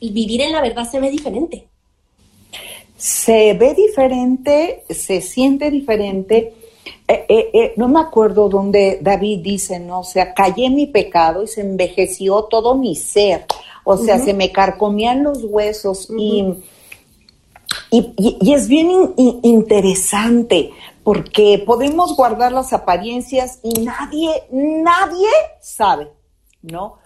[0.00, 1.69] vivir en la verdad se ve diferente
[3.00, 6.54] se ve diferente, se siente diferente.
[7.08, 10.00] Eh, eh, eh, no me acuerdo dónde David dice, ¿no?
[10.00, 13.46] O sea, callé mi pecado y se envejeció todo mi ser.
[13.84, 16.62] O sea, se me carcomían los huesos y,
[17.90, 20.70] y, es bien interesante
[21.02, 25.28] porque podemos guardar las apariencias y nadie, nadie
[25.62, 26.10] sabe,
[26.60, 26.98] ¿no?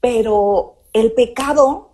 [0.00, 1.90] Pero el pecado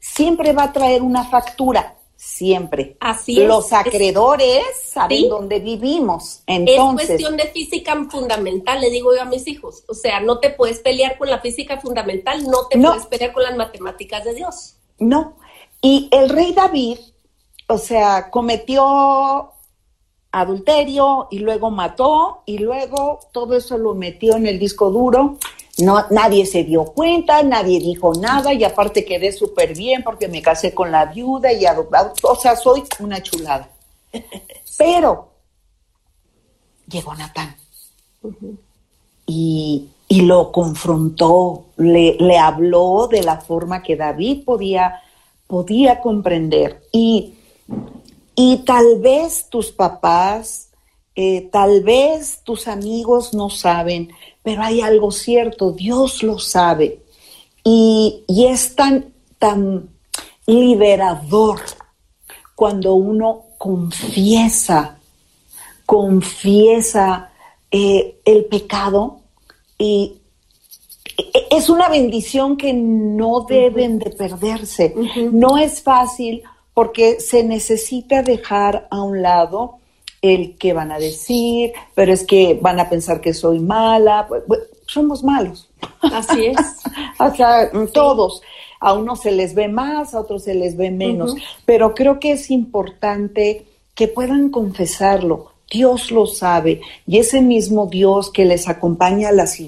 [0.00, 2.96] siempre va a traer una factura siempre.
[3.00, 3.48] Así es.
[3.48, 6.42] Los acreedores saben dónde vivimos.
[6.46, 9.84] Entonces, es cuestión de física fundamental, le digo yo a mis hijos.
[9.88, 13.42] O sea, no te puedes pelear con la física fundamental, no te puedes pelear con
[13.42, 14.76] las matemáticas de Dios.
[14.98, 15.36] No.
[15.80, 16.98] Y el rey David,
[17.68, 19.52] o sea, cometió
[20.32, 25.38] adulterio y luego mató y luego todo eso lo metió en el disco duro
[25.78, 30.40] no, nadie se dio cuenta, nadie dijo nada y aparte quedé súper bien porque me
[30.40, 31.64] casé con la viuda y
[32.22, 33.68] o sea, soy una chulada.
[34.78, 35.28] Pero
[36.86, 37.56] llegó Natán
[39.26, 45.02] y, lo confrontó, le, le, habló de la forma que David podía,
[45.46, 46.84] podía comprender.
[46.92, 47.34] Y,
[48.36, 50.68] y tal vez tus papás,
[51.16, 54.10] eh, tal vez tus amigos no saben,
[54.42, 57.00] pero hay algo cierto, Dios lo sabe.
[57.62, 59.88] Y, es tan, tan
[60.46, 61.60] liberador
[62.54, 64.98] cuando uno confiesa,
[65.86, 67.32] confiesa
[67.70, 69.20] eh, el pecado
[69.78, 70.20] y
[71.50, 74.94] es una bendición que no deben de perderse.
[75.32, 79.78] No es fácil porque se necesita dejar a un lado
[80.24, 84.24] el que van a decir, pero es que van a pensar que soy mala.
[84.26, 85.68] Pues, pues, somos malos.
[86.00, 86.56] Así es.
[87.18, 88.40] o sea, todos.
[88.80, 91.34] A unos se les ve más, a otros se les ve menos.
[91.66, 95.52] Pero creo que es importante que puedan confesarlo.
[95.70, 96.80] Dios lo sabe.
[97.06, 99.58] Y ese mismo Dios que les acompaña a, las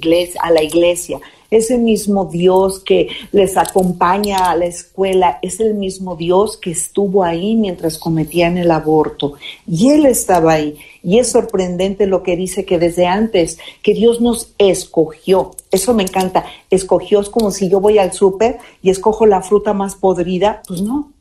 [0.41, 6.17] a la iglesia, ese mismo Dios que les acompaña a la escuela, es el mismo
[6.17, 9.35] Dios que estuvo ahí mientras cometían el aborto.
[9.67, 10.77] Y Él estaba ahí.
[11.03, 15.53] Y es sorprendente lo que dice que desde antes, que Dios nos escogió.
[15.71, 16.45] Eso me encanta.
[16.71, 20.63] Escogió es como si yo voy al súper y escojo la fruta más podrida.
[20.67, 21.13] Pues no,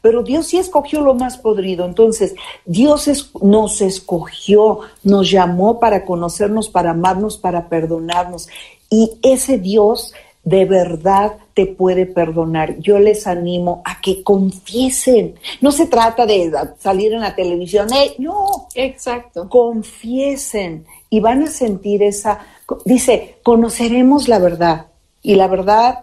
[0.00, 1.84] pero Dios sí escogió lo más podrido.
[1.84, 8.48] Entonces, Dios nos escogió, nos llamó para conocernos, para amarnos, para perdonarnos.
[8.90, 10.12] Y ese Dios
[10.44, 12.78] de verdad te puede perdonar.
[12.78, 15.36] Yo les animo a que confiesen.
[15.60, 18.68] No se trata de salir en la televisión, eh, no.
[18.74, 19.48] Exacto.
[19.48, 22.40] Confiesen y van a sentir esa,
[22.84, 24.86] dice, conoceremos la verdad.
[25.22, 26.00] Y la verdad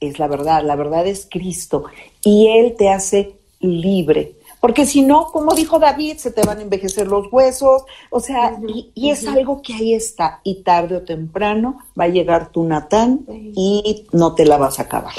[0.00, 1.84] es la verdad, la verdad es Cristo.
[2.22, 4.36] Y Él te hace libre.
[4.60, 8.60] Porque si no, como dijo David, se te van a envejecer los huesos, o sea,
[8.94, 13.24] y, es algo que ahí está, y tarde o temprano va a llegar tu Natán
[13.28, 15.14] y no te la vas a acabar.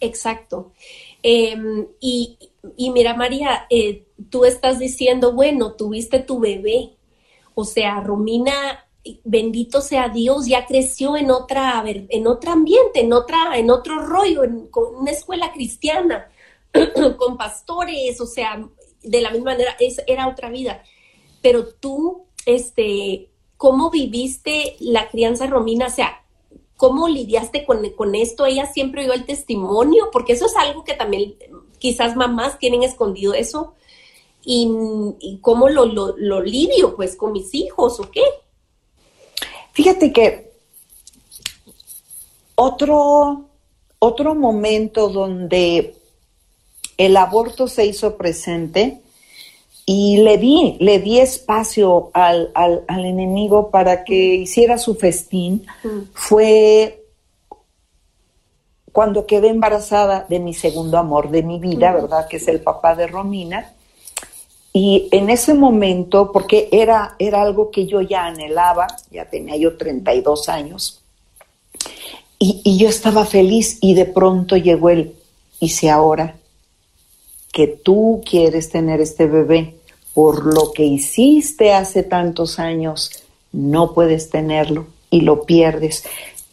[0.00, 0.72] Exacto.
[1.22, 2.38] Em, y,
[2.78, 6.94] mira, María, eh, tú estás diciendo, bueno, tuviste tu bebé,
[7.54, 8.86] o sea, Romina,
[9.22, 14.44] bendito sea Dios, ya creció en otra, en otro ambiente, en otra, en otro rollo,
[14.44, 16.30] en con una escuela cristiana,
[17.18, 18.66] con pastores, o sea,
[19.02, 20.82] de la misma manera, es, era otra vida.
[21.42, 25.86] Pero tú, este, ¿cómo viviste la crianza romina?
[25.86, 26.24] O sea,
[26.76, 28.46] ¿cómo lidiaste con, con esto?
[28.46, 31.36] Ella siempre dio el testimonio, porque eso es algo que también
[31.78, 33.74] quizás mamás tienen escondido eso.
[34.50, 38.22] ¿Y, cómo lo, lo, lidio pues con mis hijos o qué?
[39.72, 40.52] Fíjate que
[42.54, 43.50] otro,
[43.98, 45.97] otro momento donde
[46.98, 49.00] el aborto se hizo presente
[49.86, 52.52] y le di, le di espacio al,
[52.88, 55.64] enemigo para que hiciera su festín.
[56.12, 57.06] Fue
[58.92, 62.26] cuando quedé embarazada de mi segundo amor de mi vida, ¿verdad?
[62.28, 63.72] Que es el papá de Romina.
[64.72, 69.76] Y en ese momento, porque era, era algo que yo ya anhelaba, ya tenía yo
[69.78, 71.02] 32 años,
[72.38, 75.14] y, y yo estaba feliz y de pronto llegó él,
[75.58, 76.36] y si ahora
[77.52, 79.76] que tú quieres tener este bebé,
[80.14, 83.10] por lo que hiciste hace tantos años,
[83.52, 86.04] no puedes tenerlo y lo pierdes.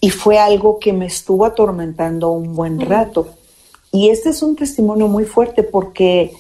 [0.02, 3.28] Y fue algo que me estuvo atormentando un buen rato.
[3.92, 6.34] Y este es un testimonio muy fuerte porque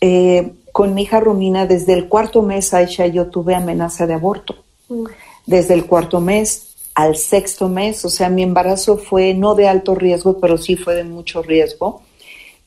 [0.00, 4.54] eh, con mi hija Romina, desde el cuarto mes, Aisha, yo tuve amenaza de aborto.
[5.46, 9.94] Desde el cuarto mes al sexto mes, o sea, mi embarazo fue no de alto
[9.94, 12.02] riesgo, pero sí fue de mucho riesgo.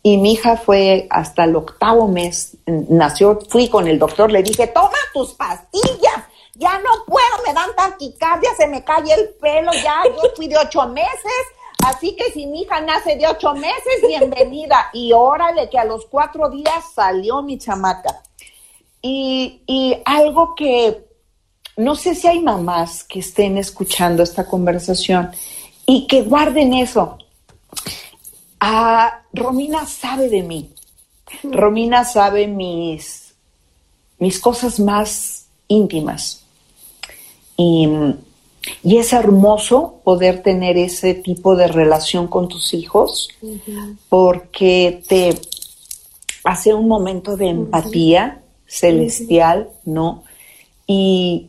[0.03, 4.67] Y mi hija fue hasta el octavo mes, nació, fui con el doctor, le dije,
[4.67, 6.25] toma tus pastillas,
[6.55, 10.57] ya no puedo, me dan taquicardia, se me cae el pelo, ya, yo fui de
[10.57, 11.43] ocho meses,
[11.85, 14.89] así que si mi hija nace de ocho meses, bienvenida.
[14.93, 18.23] Y órale, que a los cuatro días salió mi chamaca.
[19.03, 21.05] Y, y algo que
[21.77, 25.31] no sé si hay mamás que estén escuchando esta conversación
[25.85, 27.17] y que guarden eso.
[28.63, 30.69] Ah, Romina sabe de mí.
[31.43, 33.33] Romina sabe mis,
[34.19, 36.43] mis cosas más íntimas.
[37.57, 37.89] Y,
[38.83, 43.29] es hermoso poder tener ese tipo de relación con tus hijos
[44.07, 45.33] porque te
[46.43, 50.23] hace un momento de empatía celestial, ¿no?
[50.85, 51.47] Y,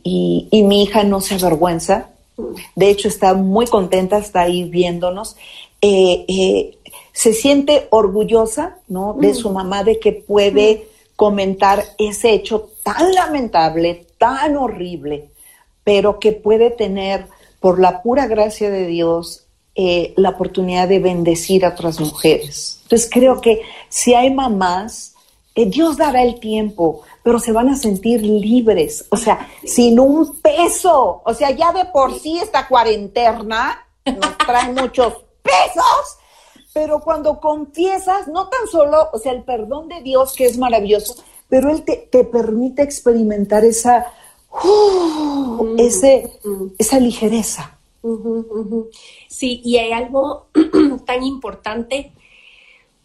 [0.51, 2.09] y, mi hija no se avergüenza.
[2.75, 5.35] De hecho, está muy contenta, está ahí viéndonos.
[5.85, 6.77] Eh, eh,
[7.13, 9.13] se siente orgullosa, ¿no?
[9.13, 15.29] De su mamá, de que puede comentar ese hecho tan lamentable, tan horrible,
[15.83, 17.27] pero que puede tener,
[17.59, 19.45] por la pura gracia de Dios,
[19.75, 22.79] eh, la oportunidad de bendecir a otras mujeres.
[22.83, 25.13] Entonces creo que si hay mamás,
[25.55, 30.41] eh, Dios dará el tiempo, pero se van a sentir libres, o sea, sin un
[30.41, 31.21] peso.
[31.23, 36.17] O sea, ya de por sí esta cuarentena nos trae muchos pesos
[36.73, 41.15] pero cuando confiesas, no tan solo, o sea, el perdón de Dios, que es maravilloso,
[41.47, 44.11] pero Él te, permite experimentar esa,
[44.63, 46.39] uh, ese,
[46.79, 47.77] esa ligereza.
[49.29, 50.47] Sí, y hay algo
[51.05, 52.11] tan importante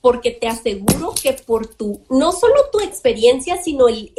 [0.01, 4.13] porque te aseguro que por tu, no solo tu experiencia, sino el,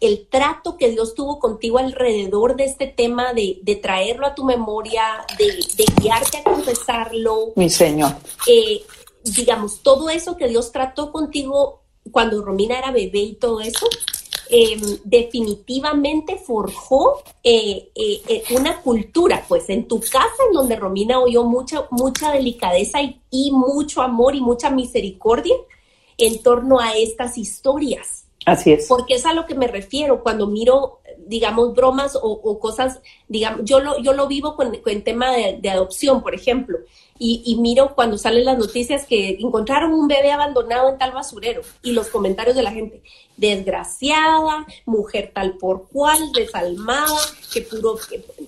[0.00, 4.44] el, trato que Dios tuvo contigo alrededor de este tema, de, de traerlo a tu
[4.44, 5.02] memoria,
[5.38, 7.52] de, de, guiarte a confesarlo.
[7.56, 8.12] Mi Señor.
[8.46, 8.82] Eh,
[9.24, 13.86] digamos, todo eso que Dios trató contigo cuando Romina era bebé y todo eso,
[14.50, 21.20] em, definitivamente forjó eh, eh, eh, una cultura, pues en tu casa en donde Romina
[21.20, 22.98] oyó mucha, mucha delicadeza
[23.30, 25.54] y, mucho amor y mucha misericordia
[26.16, 28.24] en torno a estas historias.
[28.46, 28.86] Así es.
[28.88, 30.97] Porque es a lo que me refiero cuando miro,
[31.28, 35.70] digamos, bromas o, cosas, digamos, yo lo, yo lo vivo con, el tema de, de
[35.70, 36.78] adopción, por ejemplo
[37.18, 41.92] y, miro cuando salen las noticias que encontraron un bebé abandonado en tal basurero y
[41.92, 43.02] los comentarios de la gente,
[43.36, 47.18] desgraciada, mujer tal por cual, desalmada,
[47.52, 47.98] que puro,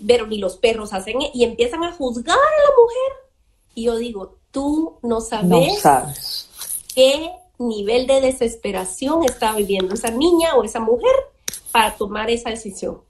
[0.06, 3.30] pero ni los perros hacen, y empiezan a juzgar a la mujer.
[3.74, 6.48] Y yo digo, tú no sabes,
[6.94, 11.14] qué nivel de desesperación está viviendo esa niña o esa mujer
[11.70, 13.02] para tomar esa decisión.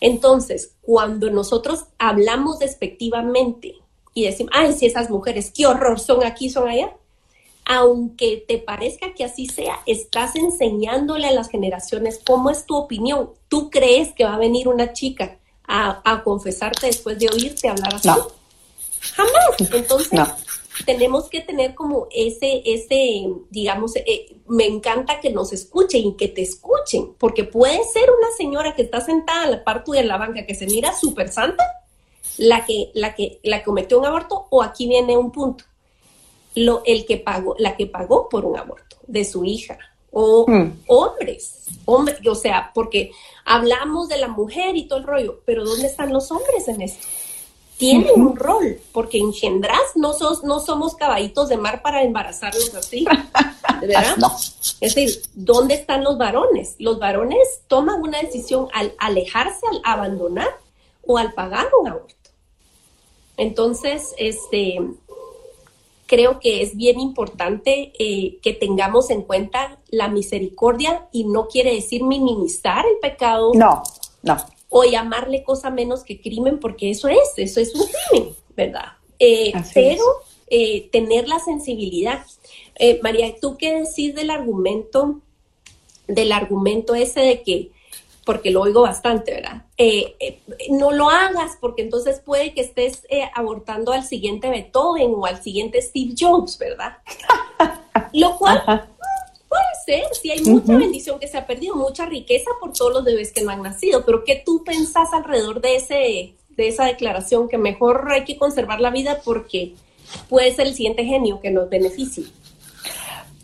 [0.00, 3.76] Entonces, cuando nosotros hablamos despectivamente
[4.14, 6.96] y decimos, ay, si esas mujeres, qué horror, son aquí, son allá.
[7.64, 13.30] Aunque te parezca que así sea, estás enseñándole a las generaciones cómo es tu opinión.
[13.46, 15.38] ¿Tú crees que va a venir una chica
[15.68, 18.08] a, confesarte después de oírte hablar así?
[18.08, 18.26] No.
[19.14, 19.32] Jamás.
[19.72, 20.20] Entonces,
[20.84, 26.28] tenemos que tener como ese, ese, digamos, eh, me encanta que nos escuchen y que
[26.28, 30.08] te escuchen, porque puede ser una señora que está sentada a la par tuya en
[30.08, 31.64] la banca que se mira súper santa,
[32.38, 35.64] la que, la que, la cometió un aborto, o aquí viene un punto.
[36.54, 39.78] Lo, el que pagó, la que pagó por un aborto de su hija,
[40.10, 40.82] o hmm.
[40.88, 43.10] hombres, hombres, o sea, porque
[43.44, 47.06] hablamos de la mujer y todo el rollo, pero ¿dónde están los hombres en esto?
[47.76, 53.04] Tienen un rol, porque engendras, no, sos, no somos caballitos de mar para embarazarlos así,
[53.80, 54.16] ¿verdad?
[54.18, 54.36] No.
[54.80, 56.76] Es decir, ¿dónde están los varones?
[56.78, 60.48] Los varones toman una decisión al alejarse, al abandonar
[61.06, 62.14] o al pagar un aborto.
[63.36, 64.78] Entonces, este,
[66.06, 71.74] creo que es bien importante eh, que tengamos en cuenta la misericordia y no quiere
[71.74, 73.52] decir minimizar el pecado.
[73.54, 73.82] No,
[74.22, 74.36] no
[74.74, 78.92] o llamarle cosa menos que crimen, porque eso es, eso es un crimen, ¿verdad?
[79.18, 80.02] Eh, pero
[80.48, 82.24] eh, tener la sensibilidad.
[82.76, 85.20] Eh, María, ¿tú qué decís del argumento,
[86.08, 87.70] del argumento ese de que,
[88.24, 89.66] porque lo oigo bastante, ¿verdad?
[90.70, 93.02] no lo hagas porque entonces puede que estés
[93.34, 96.98] abortando al siguiente Beethoven o al siguiente Steve Jobs, ¿verdad?
[98.12, 98.88] Lo cual
[99.84, 103.32] Ser, sí hay mucha bendición que se ha perdido, mucha riqueza por todos los bebés
[103.32, 107.58] que no han nacido, pero ¿qué tú pensás alrededor de, ese, de esa declaración que
[107.58, 109.74] mejor hay que conservar la vida porque
[110.28, 112.24] puede ser el siguiente genio que nos beneficie?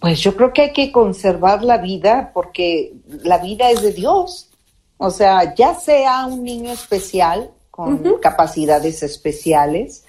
[0.01, 2.93] Pues yo creo que hay que conservar la vida porque
[3.25, 4.49] la vida es de Dios.
[4.97, 10.05] O sea, ya sea un niño especial con capacidades especiales,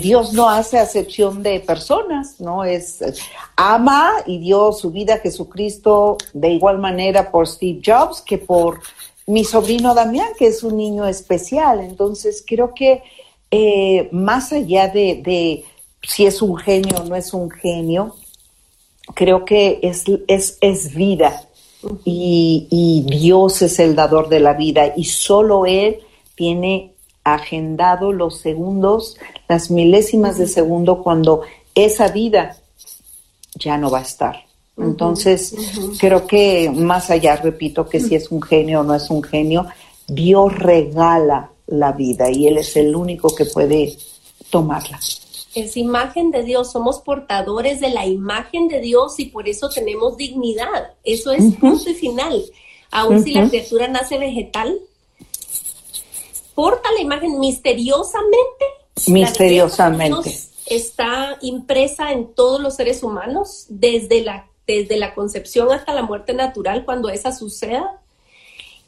[0.00, 2.64] Dios no hace acepción de personas, ¿no?
[2.64, 3.00] Es
[3.56, 8.80] ama y dio su vida a Jesucristo de igual manera por Steve Jobs que por
[9.26, 11.80] mi sobrino Damián, que es un niño especial.
[11.80, 13.02] Entonces, creo que
[13.50, 15.64] eh, más allá de,
[16.02, 18.16] si es un genio o no es un genio,
[19.14, 21.44] creo que es, es, es vida
[22.04, 25.98] y, y Dios es el dador de la vida y solo Él
[26.34, 26.92] tiene
[27.24, 29.16] agendado los segundos,
[29.52, 31.42] las milésimas de segundo cuando
[31.74, 32.56] esa vida
[33.54, 34.46] ya no va a estar.
[34.78, 35.54] Entonces,
[35.98, 39.66] creo que más allá, repito, que si es un genio o no es un genio,
[40.08, 43.94] Dios regala la vida y Él es el único que puede
[44.48, 44.98] tomarla.
[45.54, 50.16] Es imagen de Dios, somos portadores de la imagen de Dios y por eso tenemos
[50.16, 50.94] dignidad.
[51.04, 52.42] Eso es punto y final.
[52.90, 54.80] Aun si la criatura nace vegetal,
[56.54, 58.81] porta la imagen misteriosamente.
[59.06, 60.38] Misteriosamente.
[60.66, 66.34] está impresa en todos los seres humanos, desde la, desde la concepción hasta la muerte
[66.34, 67.98] natural, cuando esa suceda.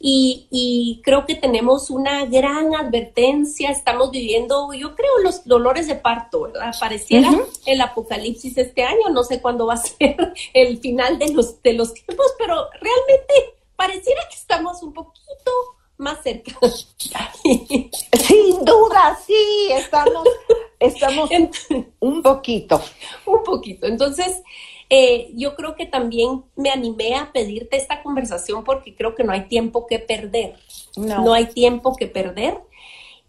[0.07, 6.41] Y, creo que tenemos una gran advertencia, estamos viviendo, yo creo, los dolores de parto,
[6.41, 6.75] ¿verdad?
[6.79, 7.31] Pareciera
[7.65, 11.73] el apocalipsis este año, no sé cuándo va a ser el final de los, de
[11.73, 15.51] los tiempos, pero realmente pareciera que estamos un poquito
[15.97, 16.51] más cerca.
[17.43, 20.27] Sin duda, sí, estamos,
[20.79, 21.29] estamos
[21.99, 22.81] un poquito.
[23.25, 23.87] Un poquito.
[23.87, 24.41] Entonces,
[24.89, 29.33] eh, yo creo que también me animé a pedirte esta conversación porque creo que no
[29.33, 30.55] hay tiempo que perder.
[30.95, 32.59] No, hay tiempo que perder.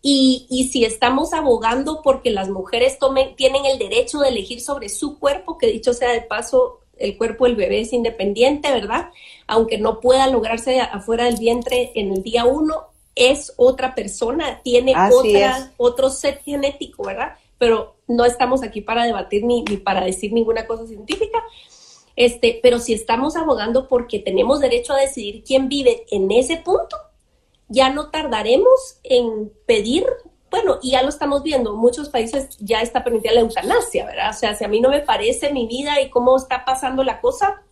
[0.02, 4.88] Y, y, si estamos abogando porque las mujeres tomen, tienen el derecho de elegir sobre
[4.88, 9.10] su cuerpo, que dicho sea de paso, el cuerpo del bebé es independiente, ¿verdad?
[9.46, 14.94] Aunque no pueda lograrse afuera del vientre en el día uno, es otra persona, tiene
[15.10, 17.36] otra, otro set genético, ¿verdad?
[17.58, 21.42] Pero no estamos aquí para debatir ni, ni para decir ninguna cosa científica.
[22.14, 26.96] Este, pero si estamos abogando porque tenemos derecho a decidir quién vive en ese punto,
[27.68, 30.06] ya no tardaremos en pedir
[30.50, 34.30] bueno, y ya lo estamos viendo, muchos países ya está permitida la eutanasia, ¿verdad?
[34.30, 37.20] O sea, si a mí no me parece mi vida y cómo está pasando la
[37.20, 37.62] cosa,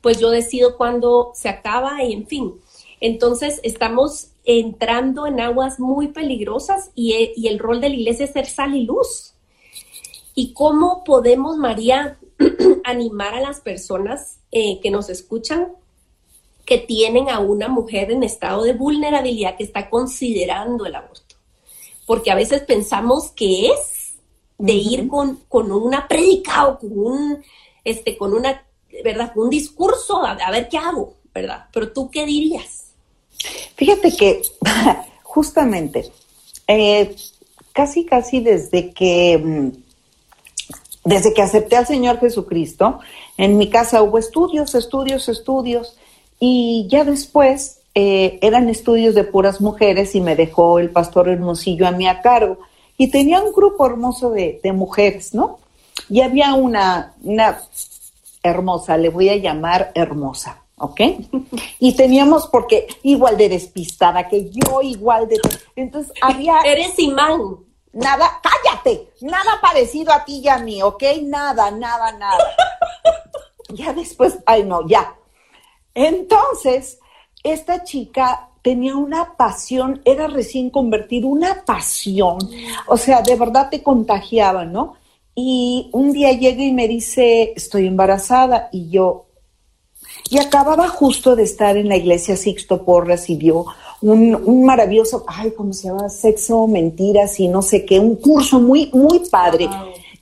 [0.00, 2.54] pues yo decido cuándo se acaba y en fin.
[3.00, 8.46] Entonces, estamos entrando en aguas muy peligrosas y, el rol de la iglesia es ser
[8.46, 9.34] sal y luz.
[10.34, 12.18] ¿Y cómo podemos, María,
[12.84, 15.72] animar a las personas eh, que nos escuchan
[16.64, 21.33] que tienen a una mujer en estado de vulnerabilidad que está considerando el aborto?
[22.06, 24.14] Porque a veces pensamos que es
[24.58, 27.44] de ir con, con una prédica o con un,
[27.84, 28.64] este, con una,
[29.02, 29.32] ¿verdad?
[29.36, 31.66] un discurso, a, ver qué hago, ¿verdad?
[31.72, 32.84] Pero tú qué dirías?
[33.76, 34.42] Fíjate que
[35.22, 36.12] justamente,
[36.68, 37.14] eh,
[37.72, 39.70] casi, casi desde que, mm,
[41.04, 43.00] desde que acepté al Señor Jesucristo,
[43.36, 45.96] en mi casa hubo estudios, estudios, estudios,
[46.38, 51.86] y ya después eh, eran estudios de puras mujeres y me dejó el pastor Hermosillo
[51.86, 52.58] a mí a cargo.
[52.96, 55.58] Y tenía un grupo hermoso de, mujeres, ¿no?
[56.08, 57.60] Y había una, una
[58.42, 61.00] hermosa, le voy a llamar hermosa, ¿ok?
[61.80, 65.40] Y teníamos, porque igual de despistada que yo, igual de...
[65.76, 66.60] Entonces había...
[66.64, 67.40] Eres imán.
[67.92, 71.02] Nada, cállate, nada parecido a ti y a mí, ¿ok?
[71.22, 72.38] Nada, nada, nada.
[73.70, 75.16] Ya después, ay no, ya.
[75.94, 76.98] Entonces,
[77.44, 82.38] esta chica tenía una pasión, era recién convertido, una pasión,
[82.88, 84.94] o sea, de verdad te contagiaba, ¿no?
[85.34, 89.26] Y un día llega y me dice, estoy embarazada, y yo,
[90.30, 93.66] y acababa justo de estar en la iglesia Sixto Porras y vio
[94.00, 96.08] un, maravilloso, ay, ¿cómo se llama?
[96.08, 99.68] Sexo, mentiras y no sé qué, un curso muy, muy padre.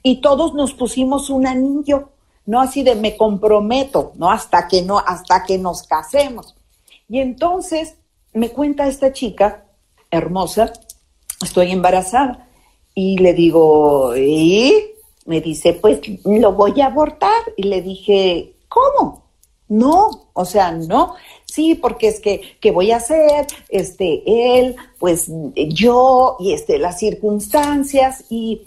[0.02, 2.10] Y todos nos pusimos un anillo,
[2.46, 6.54] no así de me comprometo, no hasta que no, hasta que nos casemos.
[7.12, 7.96] Y entonces
[8.32, 9.66] me cuenta esta chica
[10.10, 10.72] hermosa,
[11.42, 12.48] estoy embarazada.
[12.94, 14.72] Y le digo, ¿y?
[15.26, 17.42] Me dice, pues lo voy a abortar.
[17.58, 19.26] Y le dije, ¿cómo?
[19.68, 21.16] No, o sea, no
[21.52, 23.46] sí, porque es que, ¿qué voy a hacer?
[23.68, 28.62] Este, él, pues yo, y este, las circunstancias, y,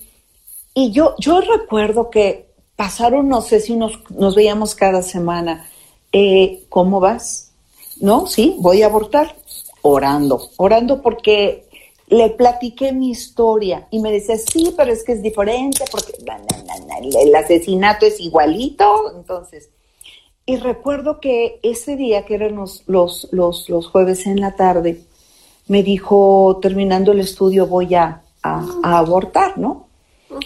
[0.75, 5.67] y yo, yo recuerdo que pasaron, no sé si nos, nos veíamos cada semana,
[6.11, 7.55] eh, ¿cómo vas?
[8.01, 9.35] No, sí, voy a abortar,
[9.81, 11.65] orando, orando porque
[12.07, 16.13] le platiqué mi historia y me decía, sí, pero es que es diferente porque
[17.23, 19.69] el asesinato es igualito, entonces
[20.45, 25.01] y recuerdo que ese día, que eran los, los, los, jueves en la tarde,
[25.67, 29.87] me dijo, terminando el estudio, voy a, abortar, ¿no?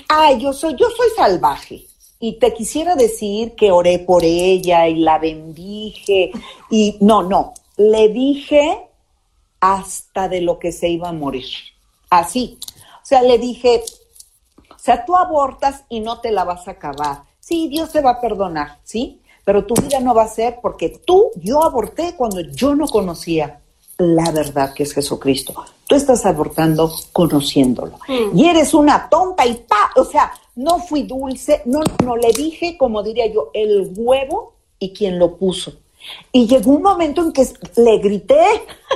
[0.07, 1.85] Ay, yo soy, yo soy salvaje.
[2.19, 6.31] Y te quisiera decir que oré por ella y la bendije.
[6.69, 8.87] Y no, no, le dije
[9.61, 11.47] hasta de lo que se iba a morir.
[12.09, 12.57] Así.
[13.01, 13.83] O sea, le dije,
[14.69, 17.23] o sea, tú abortas y no te la vas a acabar.
[17.39, 19.21] Sí, Dios te va a perdonar, ¿sí?
[19.49, 23.61] pero tu vida no va a ser porque tú, yo aborté cuando yo no conocía
[23.97, 25.55] la verdad que es Jesucristo.
[25.87, 27.97] Tú estás abortando conociéndolo.
[28.07, 28.37] Mm.
[28.37, 32.77] Y eres una tonta y pa, o sea, no fui dulce, no, no le dije,
[32.77, 35.73] como diría yo, el huevo y quien lo puso.
[36.33, 37.47] Y llegó un momento en que
[37.77, 38.43] le grité,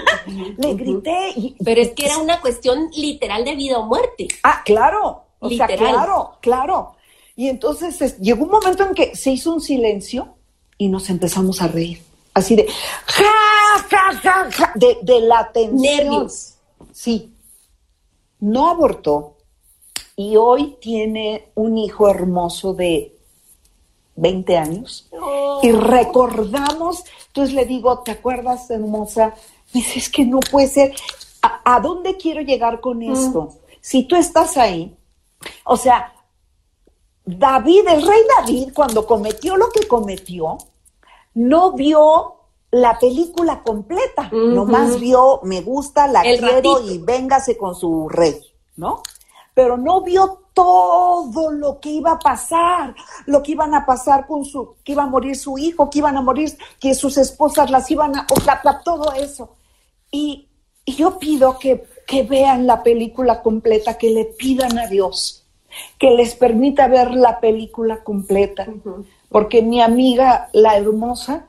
[0.57, 1.55] le grité.
[1.63, 4.27] Pero es que era una cuestión literal de vida o muerte.
[4.43, 6.95] Ah, claro, o sea, claro, claro.
[7.35, 10.35] Y entonces llegó un momento en que se hizo un silencio
[10.77, 12.01] y nos empezamos a reír.
[12.33, 15.81] Así de, ja, ja, ja, ja, de, de la tensión.
[15.81, 16.55] Nervios.
[16.91, 17.31] Sí.
[18.39, 19.32] No abortó
[20.15, 23.15] y hoy tiene un hijo hermoso de
[24.15, 25.09] 20 años.
[25.61, 29.33] Y recordamos, entonces le digo, ¿te acuerdas, hermosa?
[29.73, 30.93] Me dice, es que no puede ser.
[31.41, 33.11] ¿A, dónde quiero llegar con mm.
[33.11, 33.53] esto?
[33.81, 34.95] Si tú estás ahí,
[35.65, 36.13] o sea,
[37.25, 40.57] David, el rey David, cuando cometió lo que cometió,
[41.33, 42.35] no vio
[42.71, 48.41] la película completa, nomás vio, me gusta, la quiero y véngase con su rey,
[48.77, 49.03] ¿no?
[49.53, 52.95] Pero no vio todo lo que iba a pasar,
[53.25, 56.17] lo que iban a pasar con su, que iba a morir su hijo, que iban
[56.17, 59.55] a morir, que sus esposas las iban a, o sea, todo eso.
[60.11, 60.49] Y,
[60.85, 65.45] yo pido que, que vean la película completa, que le pidan a Dios,
[65.97, 68.67] que les permita ver la película completa
[69.33, 71.47] porque mi amiga, la hermosa,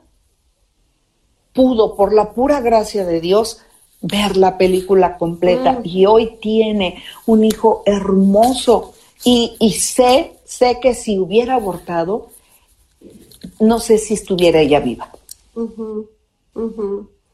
[1.53, 3.61] pudo, por la pura gracia de Dios,
[4.05, 5.81] ver la película completa mm.
[5.83, 8.93] y hoy tiene un hijo hermoso
[9.23, 12.27] y, sé, sé que si hubiera abortado,
[13.59, 15.11] no sé si estuviera ella viva.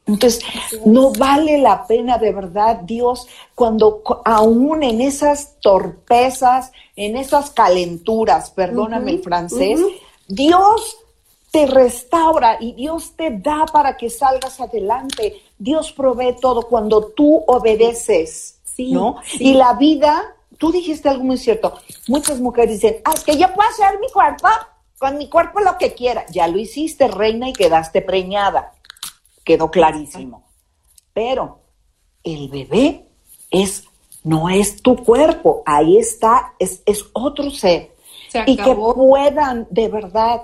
[0.06, 0.42] Entonces,
[0.86, 8.50] no vale la pena de verdad, Dios, cuando aún en esas torpezas, en esas calenturas,
[8.50, 9.78] perdóname el francés,
[10.26, 10.96] Dios
[11.52, 15.42] te restaura y Dios te da para que salgas adelante.
[15.62, 19.16] Dios provee todo cuando tú obedeces, ¿no?
[19.34, 21.78] Y la vida, tú dijiste algo muy cierto.
[22.08, 24.48] Muchas mujeres dicen, ah, es que yo puedo hacer mi cuerpo,
[24.98, 26.26] con mi cuerpo lo que quiera.
[26.30, 28.72] Ya lo hiciste, reina, y quedaste preñada.
[29.44, 30.48] Quedó clarísimo.
[31.12, 31.60] Pero
[32.24, 33.06] el bebé
[33.48, 33.84] es,
[34.24, 37.92] no es tu cuerpo, ahí está, es, es otro ser
[38.46, 40.42] y que puedan de verdad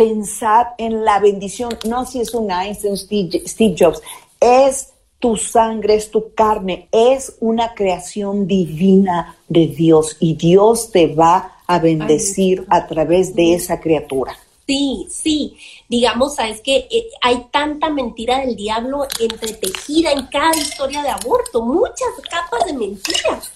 [0.00, 4.00] pensar en la bendición, no si es un Einstein, Steve, Jobs,
[4.40, 11.14] es tu sangre, es tu carne, es una creación divina de Dios y Dios te
[11.14, 14.34] va a bendecir a través de esa criatura.
[14.66, 15.58] Sí, sí.
[15.86, 21.62] Digamos, sabes que eh, hay tanta mentira del diablo entretejida en cada historia de aborto,
[21.62, 23.52] muchas capas de mentiras.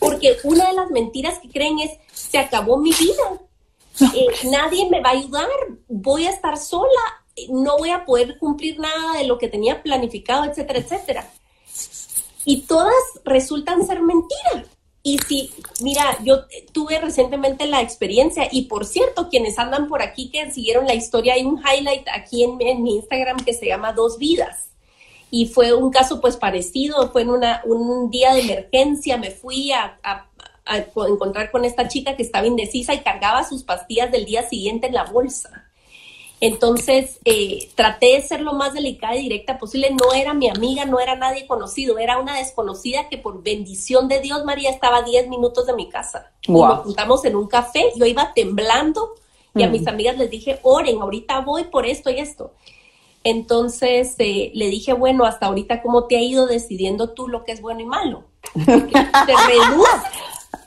[0.00, 3.38] Porque una de las mentiras que creen es, se acabó mi vida,
[4.00, 5.48] eh, nadie me va a ayudar,
[5.88, 6.88] voy a estar sola,
[7.48, 11.30] no voy a poder cumplir nada de lo que tenía planificado, etcétera, etcétera.
[12.44, 14.68] Y todas resultan ser mentiras.
[15.06, 15.50] Y si,
[15.82, 20.86] mira, yo tuve recientemente la experiencia, y por cierto, quienes andan por aquí que siguieron
[20.86, 24.70] la historia, hay un highlight aquí en, mi Instagram que se llama Dos Vidas.
[25.30, 29.72] y fue un caso pues parecido, fue en una, un día de emergencia, me fui
[29.72, 29.98] a,
[30.66, 34.94] encontrar con esta chica que estaba indecisa y cargaba sus pastillas del día siguiente en
[34.94, 35.64] la bolsa.
[36.40, 39.90] Entonces eh, traté de ser lo más delicada y directa posible.
[39.90, 44.20] No era mi amiga, no era nadie conocido, era una desconocida que por bendición de
[44.20, 46.32] Dios, María, estaba a 10 minutos de mi casa.
[46.42, 49.14] Y nos juntamos en un café, yo iba temblando
[49.54, 49.88] y a mis mm.
[49.88, 52.52] amigas les dije, oren, ahorita voy por esto y esto.
[53.22, 57.52] Entonces eh, le dije, bueno, hasta ahorita, ¿cómo te ha ido decidiendo tú lo que
[57.52, 58.24] es bueno y malo?
[58.54, 59.34] se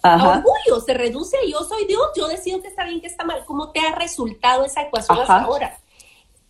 [0.03, 3.23] a orgullo, se reduce a yo soy Dios, yo decido que está bien, que está
[3.23, 3.43] mal.
[3.45, 5.77] ¿Cómo te ha resultado esa ecuación hasta ahora?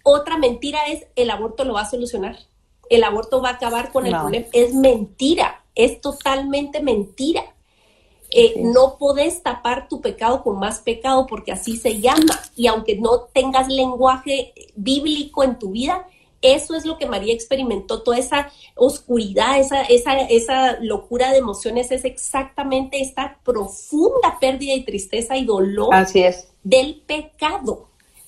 [0.04, 2.38] Otra mentira es el aborto lo va a solucionar.
[2.90, 4.48] El aborto va a acabar con el problema.
[4.54, 7.44] Es mentira, es totalmente mentira.
[8.30, 12.40] Eh, no podés tapar tu pecado con más pecado porque así se llama.
[12.56, 16.08] Y aunque no tengas lenguaje bíblico en tu vida,
[16.56, 21.92] eso es lo que María experimentó, toda esa oscuridad, esa, esa, esa locura de emociones,
[21.92, 26.48] es exactamente esta profunda pérdida y tristeza y dolor Así es.
[26.64, 27.88] del pecado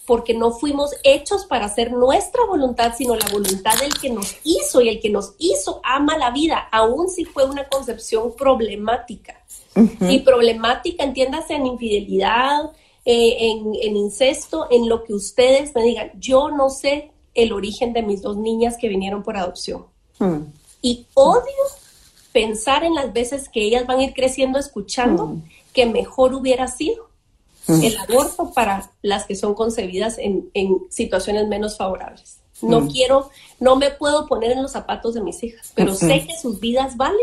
[0.10, 4.82] porque no fuimos hechos para hacer nuestra voluntad, sino la voluntad del que nos hizo
[4.82, 9.40] y el que nos hizo ama la vida, aun si fue una concepción problemática.
[10.02, 12.72] Y problemática, entiéndase, en infidelidad,
[13.06, 16.12] eh, en, incesto, en lo que ustedes me digan.
[16.16, 19.86] Yo no sé el origen de mis dos niñas que vinieron por adopción.
[20.20, 20.40] Mm.
[20.82, 21.44] Y odio
[22.32, 25.44] pensar en las veces que ellas van a ir creciendo escuchando mm.
[25.74, 27.10] que mejor hubiera sido
[27.68, 27.84] mm.
[27.84, 30.50] el aborto para las que son concebidas en,
[30.90, 32.38] situaciones menos favorables.
[32.62, 33.30] No quiero,
[33.62, 36.98] no me puedo poner en los zapatos de mis hijas, pero sé que sus vidas
[36.98, 37.16] valen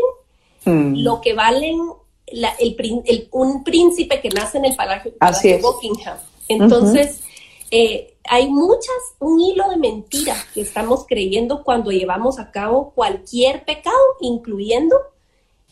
[0.65, 1.77] lo que valen
[2.27, 6.17] el, un príncipe que nace en el palacio, de Buckingham.
[6.47, 7.21] Entonces,
[7.71, 13.65] eh, hay muchas, un hilo de mentiras que estamos creyendo cuando llevamos a cabo cualquier
[13.65, 14.97] pecado, incluyendo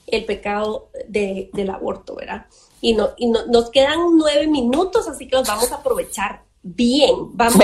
[0.07, 2.45] el pecado del aborto, ¿verdad?
[2.81, 7.15] Y, no, y nos quedan nueve minutos, así que los vamos a aprovechar bien.
[7.33, 7.55] Vamos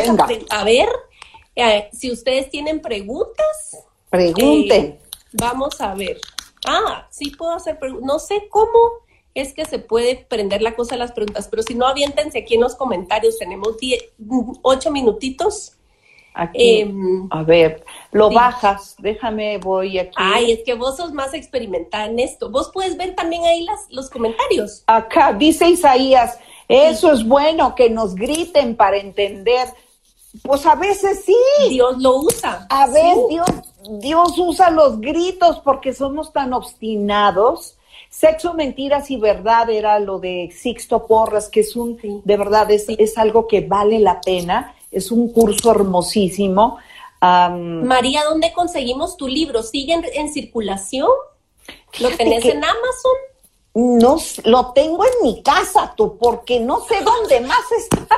[0.49, 0.89] A, ver
[1.55, 3.77] eh, si ustedes tienen preguntas.
[4.09, 4.85] Pregunten.
[4.85, 4.99] Eh,
[5.33, 6.19] vamos a ver.
[6.65, 8.05] Ah, sí puedo hacer preguntas.
[8.05, 9.01] No sé cómo
[9.34, 12.55] es que se puede prender la cosa de las preguntas, pero si no, aviéntense aquí
[12.55, 13.38] en los comentarios.
[13.38, 13.77] Tenemos
[14.61, 15.73] ocho minutitos.
[16.53, 20.15] Em, a ver, lo bajas, déjame, voy aquí.
[20.15, 22.49] Ay, es que vos sos más experimentada en esto.
[22.49, 24.84] Vos puedes ver también ahí las, los comentarios.
[24.88, 29.67] Acá dice Isaías, eso es bueno, que nos griten para entender.
[30.43, 31.36] Pues a veces sí.
[31.69, 32.65] Dios lo usa.
[32.69, 33.47] A ver, Dios,
[33.99, 37.77] Dios usa los gritos porque somos tan obstinados
[38.12, 42.86] Sexo, mentiras y verdad era lo de Sixto Porras, que es un, de verdad, es,
[42.89, 46.78] es algo que vale la pena, es un curso hermosísimo.
[47.22, 49.64] María, ¿dónde conseguimos tu libro?
[49.64, 51.09] ¿Sigue en, circulación?
[51.99, 53.18] ¿Lo tenés en Amazon?
[53.74, 58.07] No, lo tengo en mi casa, tú, porque no sé dónde más está.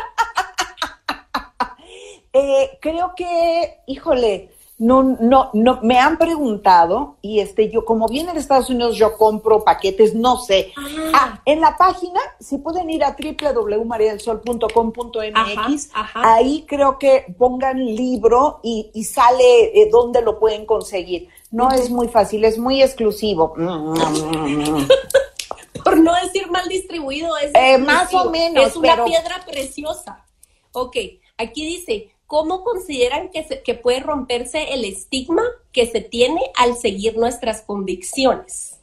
[2.36, 8.34] Eh, creo que, híjole, no, no, no, me han preguntado y este, yo como viene
[8.34, 10.74] de Estados Unidos yo compro paquetes, no sé.
[10.76, 18.60] Ah, ah en la página, si pueden ir a www.mariadelsol.com.mx, ahí creo que pongan libro
[18.64, 21.30] y, y sale eh, dónde lo pueden conseguir.
[21.52, 23.54] No es muy fácil, es muy exclusivo.
[25.84, 28.68] Por no decir mal distribuido, es eh, más o menos.
[28.68, 30.26] Es una piedra preciosa.
[30.72, 30.98] Ok,
[31.38, 37.16] aquí dice, ¿cómo consideran que, que puede romperse el estigma que se tiene al seguir
[37.16, 38.80] nuestras convicciones?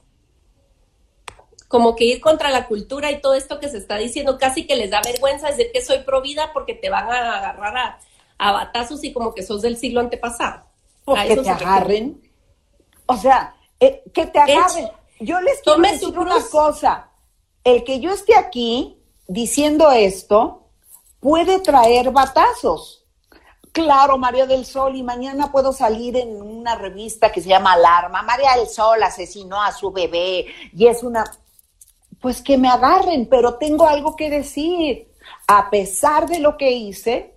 [1.67, 4.77] Como que ir contra la cultura y todo esto que se está diciendo, casi que
[4.77, 7.99] les da vergüenza decir que soy pro vida porque te van a agarrar
[8.39, 10.63] a, batazos y como que sos del siglo antepasado.
[11.05, 12.23] Porque te agarren.
[13.07, 14.91] O sea, eh, que te agarren.
[15.19, 17.11] Yo les quiero decir una cosa.
[17.65, 18.97] El que yo esté aquí
[19.27, 20.69] diciendo esto
[21.19, 23.00] puede traer batazos
[23.73, 28.23] Claro, María del Sol, y mañana puedo salir en una revista que se llama Alarma.
[28.23, 30.47] María del Sol asesinó a su bebé
[30.77, 31.25] y es una...
[32.21, 35.09] Pues que me agarren, pero tengo algo que decir.
[35.47, 37.35] A pesar de lo que hice,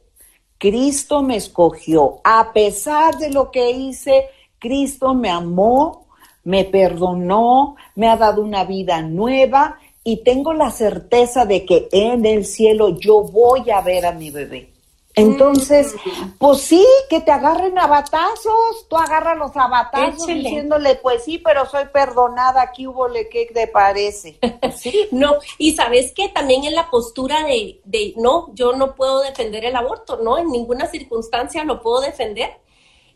[0.57, 2.19] Cristo me escogió.
[2.23, 4.29] A pesar de lo que hice,
[4.59, 6.07] Cristo me amó,
[6.43, 12.25] me perdonó, me ha dado una vida nueva y tengo la certeza de que en
[12.25, 14.72] el cielo yo voy a ver a mi bebé.
[15.15, 15.95] Entonces,
[16.39, 21.65] pues sí, que te agarren a batazos, tú agarras los abatazos diciéndole, pues sí, pero
[21.67, 24.39] soy perdonada, aquí hubo le que te parece.
[24.75, 25.07] sí.
[25.11, 29.65] No, y sabes que también en la postura de, de, no, yo no puedo defender
[29.65, 32.62] el aborto, no, en ninguna circunstancia lo puedo defender.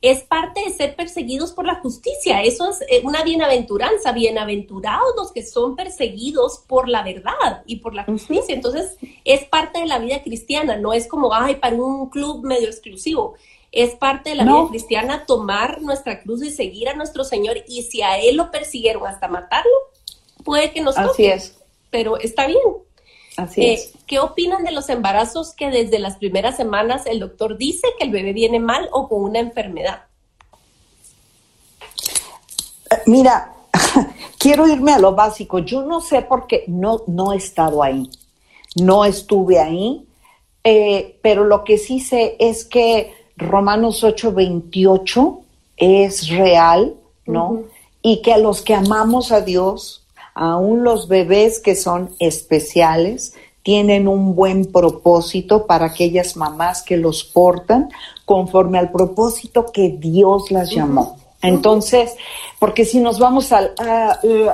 [0.01, 2.43] Es parte de ser perseguidos por la justicia.
[2.43, 4.11] Eso es eh, una bienaventuranza.
[4.11, 8.53] Bienaventurados los que son perseguidos por la verdad y por la justicia.
[8.53, 10.77] Entonces, es parte de la vida cristiana.
[10.77, 13.35] No es como, ay, para un club medio exclusivo.
[13.71, 17.57] Es parte de la vida cristiana tomar nuestra cruz y seguir a nuestro Señor.
[17.67, 19.71] Y si a Él lo persiguieron hasta matarlo,
[20.43, 21.09] puede que nos toque.
[21.09, 21.57] Así es.
[21.89, 22.59] Pero está bien.
[23.37, 23.93] Así eh, es.
[24.07, 28.11] ¿Qué opinan de los embarazos que desde las primeras semanas el doctor dice que el
[28.11, 30.03] bebé viene mal o con una enfermedad?
[32.89, 33.53] Eh, mira,
[34.39, 35.59] quiero irme a lo básico.
[35.59, 38.09] Yo no sé por qué no, no he estado ahí.
[38.75, 40.07] No estuve ahí.
[40.63, 45.39] Eh, pero lo que sí sé es que Romanos 8:28
[45.77, 46.95] es real,
[47.27, 47.61] ¿no?
[48.01, 50.06] Y que a los que amamos a Dios,
[50.37, 53.33] aún los bebés que son especiales,
[53.63, 57.89] tienen un buen propósito para aquellas mamás que los portan
[58.23, 61.17] conforme al propósito que Dios las llamó.
[61.41, 62.15] Entonces,
[62.59, 63.73] porque si nos vamos al...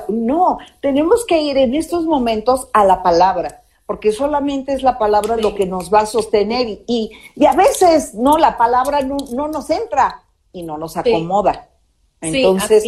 [0.07, 5.37] no, tenemos que ir en estos momentos a la palabra, porque solamente es la palabra
[5.37, 9.69] lo que nos va a sostener y, y, a veces no, la palabra no, nos
[9.69, 11.69] entra y no nos acomoda.
[12.19, 12.83] Entonces,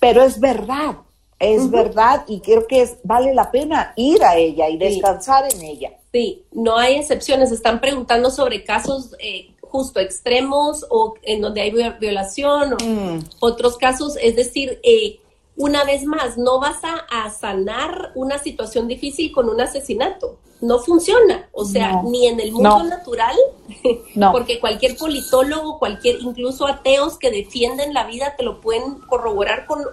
[0.00, 0.96] pero es verdad,
[1.42, 5.60] es verdad y creo que es, vale la pena ir a ella y descansar en
[5.62, 5.90] ella.
[6.12, 7.50] Sí, no hay excepciones.
[7.50, 13.24] Están preguntando sobre casos eh, justo extremos o en donde hay violación o mm.
[13.40, 14.16] otros casos.
[14.22, 15.18] Es decir, eh,
[15.56, 20.38] una vez más, no vas a, sanar una situación difícil con un asesinato.
[20.60, 21.48] No funciona.
[21.52, 23.36] O sea, ni en el mundo natural,
[24.32, 29.84] porque cualquier politólogo, cualquier, incluso ateos que defienden la vida, te lo pueden corroborar con,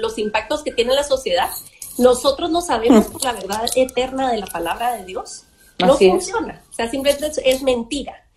[0.00, 1.50] los impactos que tiene la sociedad.
[1.96, 5.44] Nosotros no sabemos por la verdad eterna de la palabra de Dios.
[5.78, 6.62] No funciona.
[6.70, 8.28] O sea, simplemente es mentira.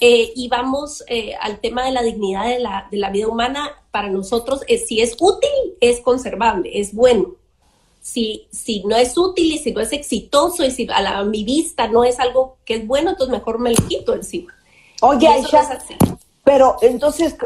[0.00, 3.70] Eh, y vamos eh, al tema de la dignidad de la, de la vida humana.
[3.90, 7.34] Para nosotros, es, si es útil, es conservable, es bueno.
[8.00, 11.44] Si, si no es útil y si no es exitoso y si a, la, mi
[11.44, 14.54] vista no es algo que es bueno, entonces mejor me lo quito encima.
[15.00, 15.78] Oye, Aisha,
[16.48, 17.36] pero entonces,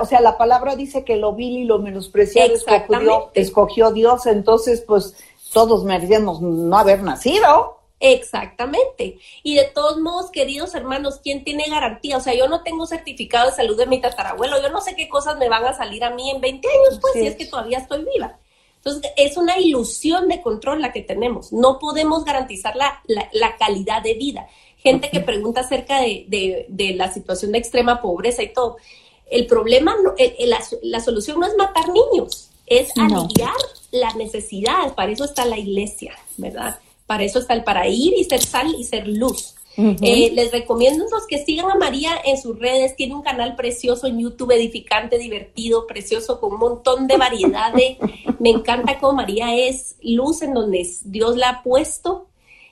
[0.00, 4.84] o sea, la palabra dice que lo vil y lo menospreciado escogió, escogió Dios, entonces
[4.86, 5.16] pues
[5.52, 7.81] todos merecemos no haber nacido.
[8.02, 9.18] Exactamente.
[9.44, 12.16] Y de todos modos, queridos hermanos, ¿quién tiene garantía?
[12.16, 15.08] O sea, yo no tengo certificado de salud de mi tatarabuelo, yo no sé qué
[15.08, 17.78] cosas me van a salir a mí en 20 años, pues, si es que todavía
[17.78, 18.40] estoy viva.
[18.78, 21.52] Entonces, es una ilusión de control la que tenemos.
[21.52, 24.48] No podemos garantizar la, la, calidad de vida.
[24.78, 28.78] Gente que pregunta acerca de, de, la situación de extrema pobreza y todo.
[29.30, 29.94] El problema,
[30.40, 33.54] la, la, solución no es matar niños, es aliviar
[33.92, 34.92] las necesidades.
[34.94, 36.80] Para eso está la iglesia, ¿verdad?
[37.12, 39.54] Para eso está el para ir y ser sal y ser luz.
[39.76, 42.96] Eh, les recomiendo los que sigan a María en sus redes.
[42.96, 47.74] Tiene un canal precioso en YouTube, edificante, divertido, precioso, con un montón de variedad.
[48.38, 52.28] me encanta cómo María es luz en donde Dios la ha puesto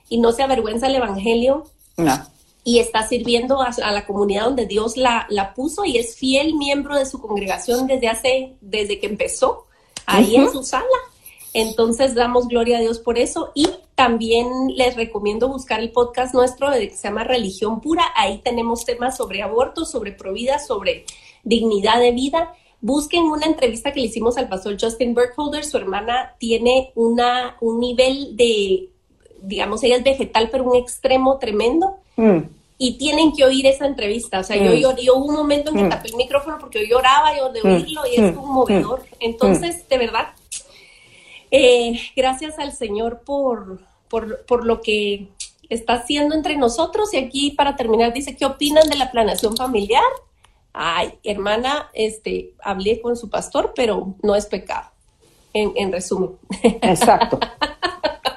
[0.09, 1.67] y no se avergüenza el Evangelio.
[2.63, 6.97] Y está sirviendo a, la comunidad donde Dios la, la, puso y es fiel miembro
[6.97, 9.67] de su congregación desde hace, desde que empezó
[10.07, 10.87] ahí en su sala.
[11.53, 13.69] Entonces damos gloria a Dios por eso y
[14.01, 18.03] también les recomiendo buscar el podcast nuestro que se llama Religión Pura.
[18.15, 21.05] Ahí tenemos temas sobre aborto, sobre provida, sobre
[21.43, 22.51] dignidad de vida.
[22.79, 25.63] Busquen una entrevista que le hicimos al pastor Justin Burkholder.
[25.63, 28.89] Su hermana tiene una, un nivel de,
[29.43, 31.97] digamos, ella es vegetal, pero un extremo tremendo.
[32.15, 32.39] Mm.
[32.79, 34.39] Y tienen que oír esa entrevista.
[34.39, 34.95] O sea, yo, mm.
[34.95, 35.89] yo, hubo un momento en que mm.
[35.89, 39.03] tapé el micrófono porque yo lloraba, yo de oírlo y es conmovedor.
[39.19, 40.29] Entonces, de verdad,
[41.51, 45.29] eh, gracias al Señor por, por, lo que
[45.69, 47.13] está haciendo entre nosotros.
[47.13, 50.03] Y aquí, para terminar, dice, ¿qué opinan de la planeación familiar?
[50.73, 54.89] Ay, hermana, este, hablé con su pastor, pero no es pecado.
[55.53, 56.37] En, resumen.
[56.63, 57.39] Exacto.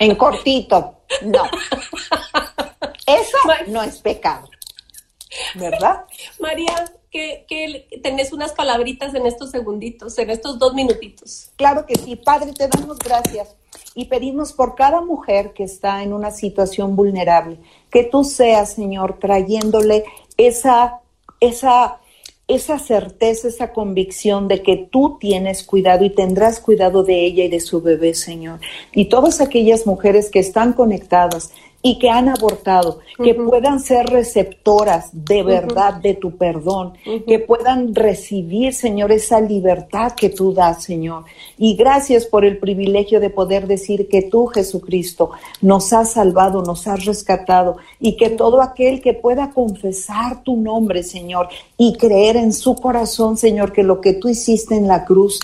[0.00, 1.44] En cortito, no.
[3.06, 4.48] Eso no es pecado.
[5.54, 6.04] ¿Verdad?
[6.40, 6.72] María,
[7.10, 11.50] que, que, tenés unas palabritas en estos segunditos, en estos dos minutitos.
[11.56, 13.56] Claro que sí, Padre, te damos gracias
[13.94, 17.58] y pedimos por cada mujer que está en una situación vulnerable,
[17.90, 20.04] que tú seas, Señor, trayéndole
[20.36, 21.00] esa,
[21.40, 21.98] esa,
[22.48, 27.48] esa certeza, esa convicción de que tú tienes cuidado y tendrás cuidado de ella y
[27.48, 28.60] de su bebé, Señor.
[28.92, 31.52] Y todas aquellas mujeres que están conectadas,
[31.86, 36.94] y que han abortado, que puedan ser receptoras de verdad de tu perdón,
[37.26, 41.24] que puedan recibir, Señor, esa libertad que tú das, Señor.
[41.58, 46.88] Y gracias por el privilegio de poder decir que tú, Jesucristo, nos has salvado, nos
[46.88, 52.54] has rescatado y que todo aquel que pueda confesar tu nombre, Señor, y creer en
[52.54, 55.38] su corazón, Señor, que lo que tú hiciste en la cruz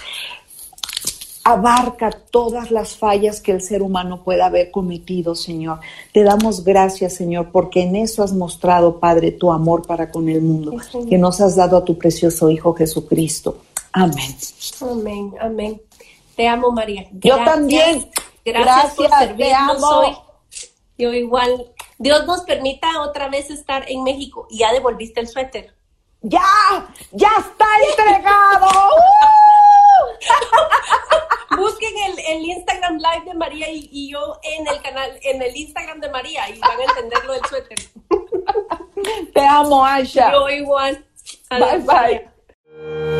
[1.45, 5.81] abarca todas las fallas que el ser humano pueda haber cometido, Señor.
[6.13, 10.43] Te damos gracias, Señor, porque en eso has mostrado, Padre, tu amor para con el
[10.43, 10.77] mundo,
[11.09, 13.63] que nos has dado a tu precioso Hijo Jesucristo.
[13.93, 14.37] Amén.
[14.81, 15.83] Amén, amén.
[16.37, 17.07] Te amo, María.
[17.13, 18.11] Yo también.
[18.45, 20.17] Gracias, por servirnos hoy.
[20.97, 21.67] Yo igual.
[21.99, 24.47] Dios nos permita otra vez estar en México.
[24.49, 25.75] Y ya devolviste el suéter.
[26.23, 26.41] Ya,
[27.13, 28.69] ya está entregado.
[31.57, 31.93] Busquen
[32.29, 36.49] el, Instagram Live de María y, yo en el canal, en el Instagram de María
[36.49, 37.79] y van a entender lo del suéter.
[39.35, 40.33] Te amo, Aisha.
[40.33, 41.05] Yo igual.
[41.51, 43.20] bye bye.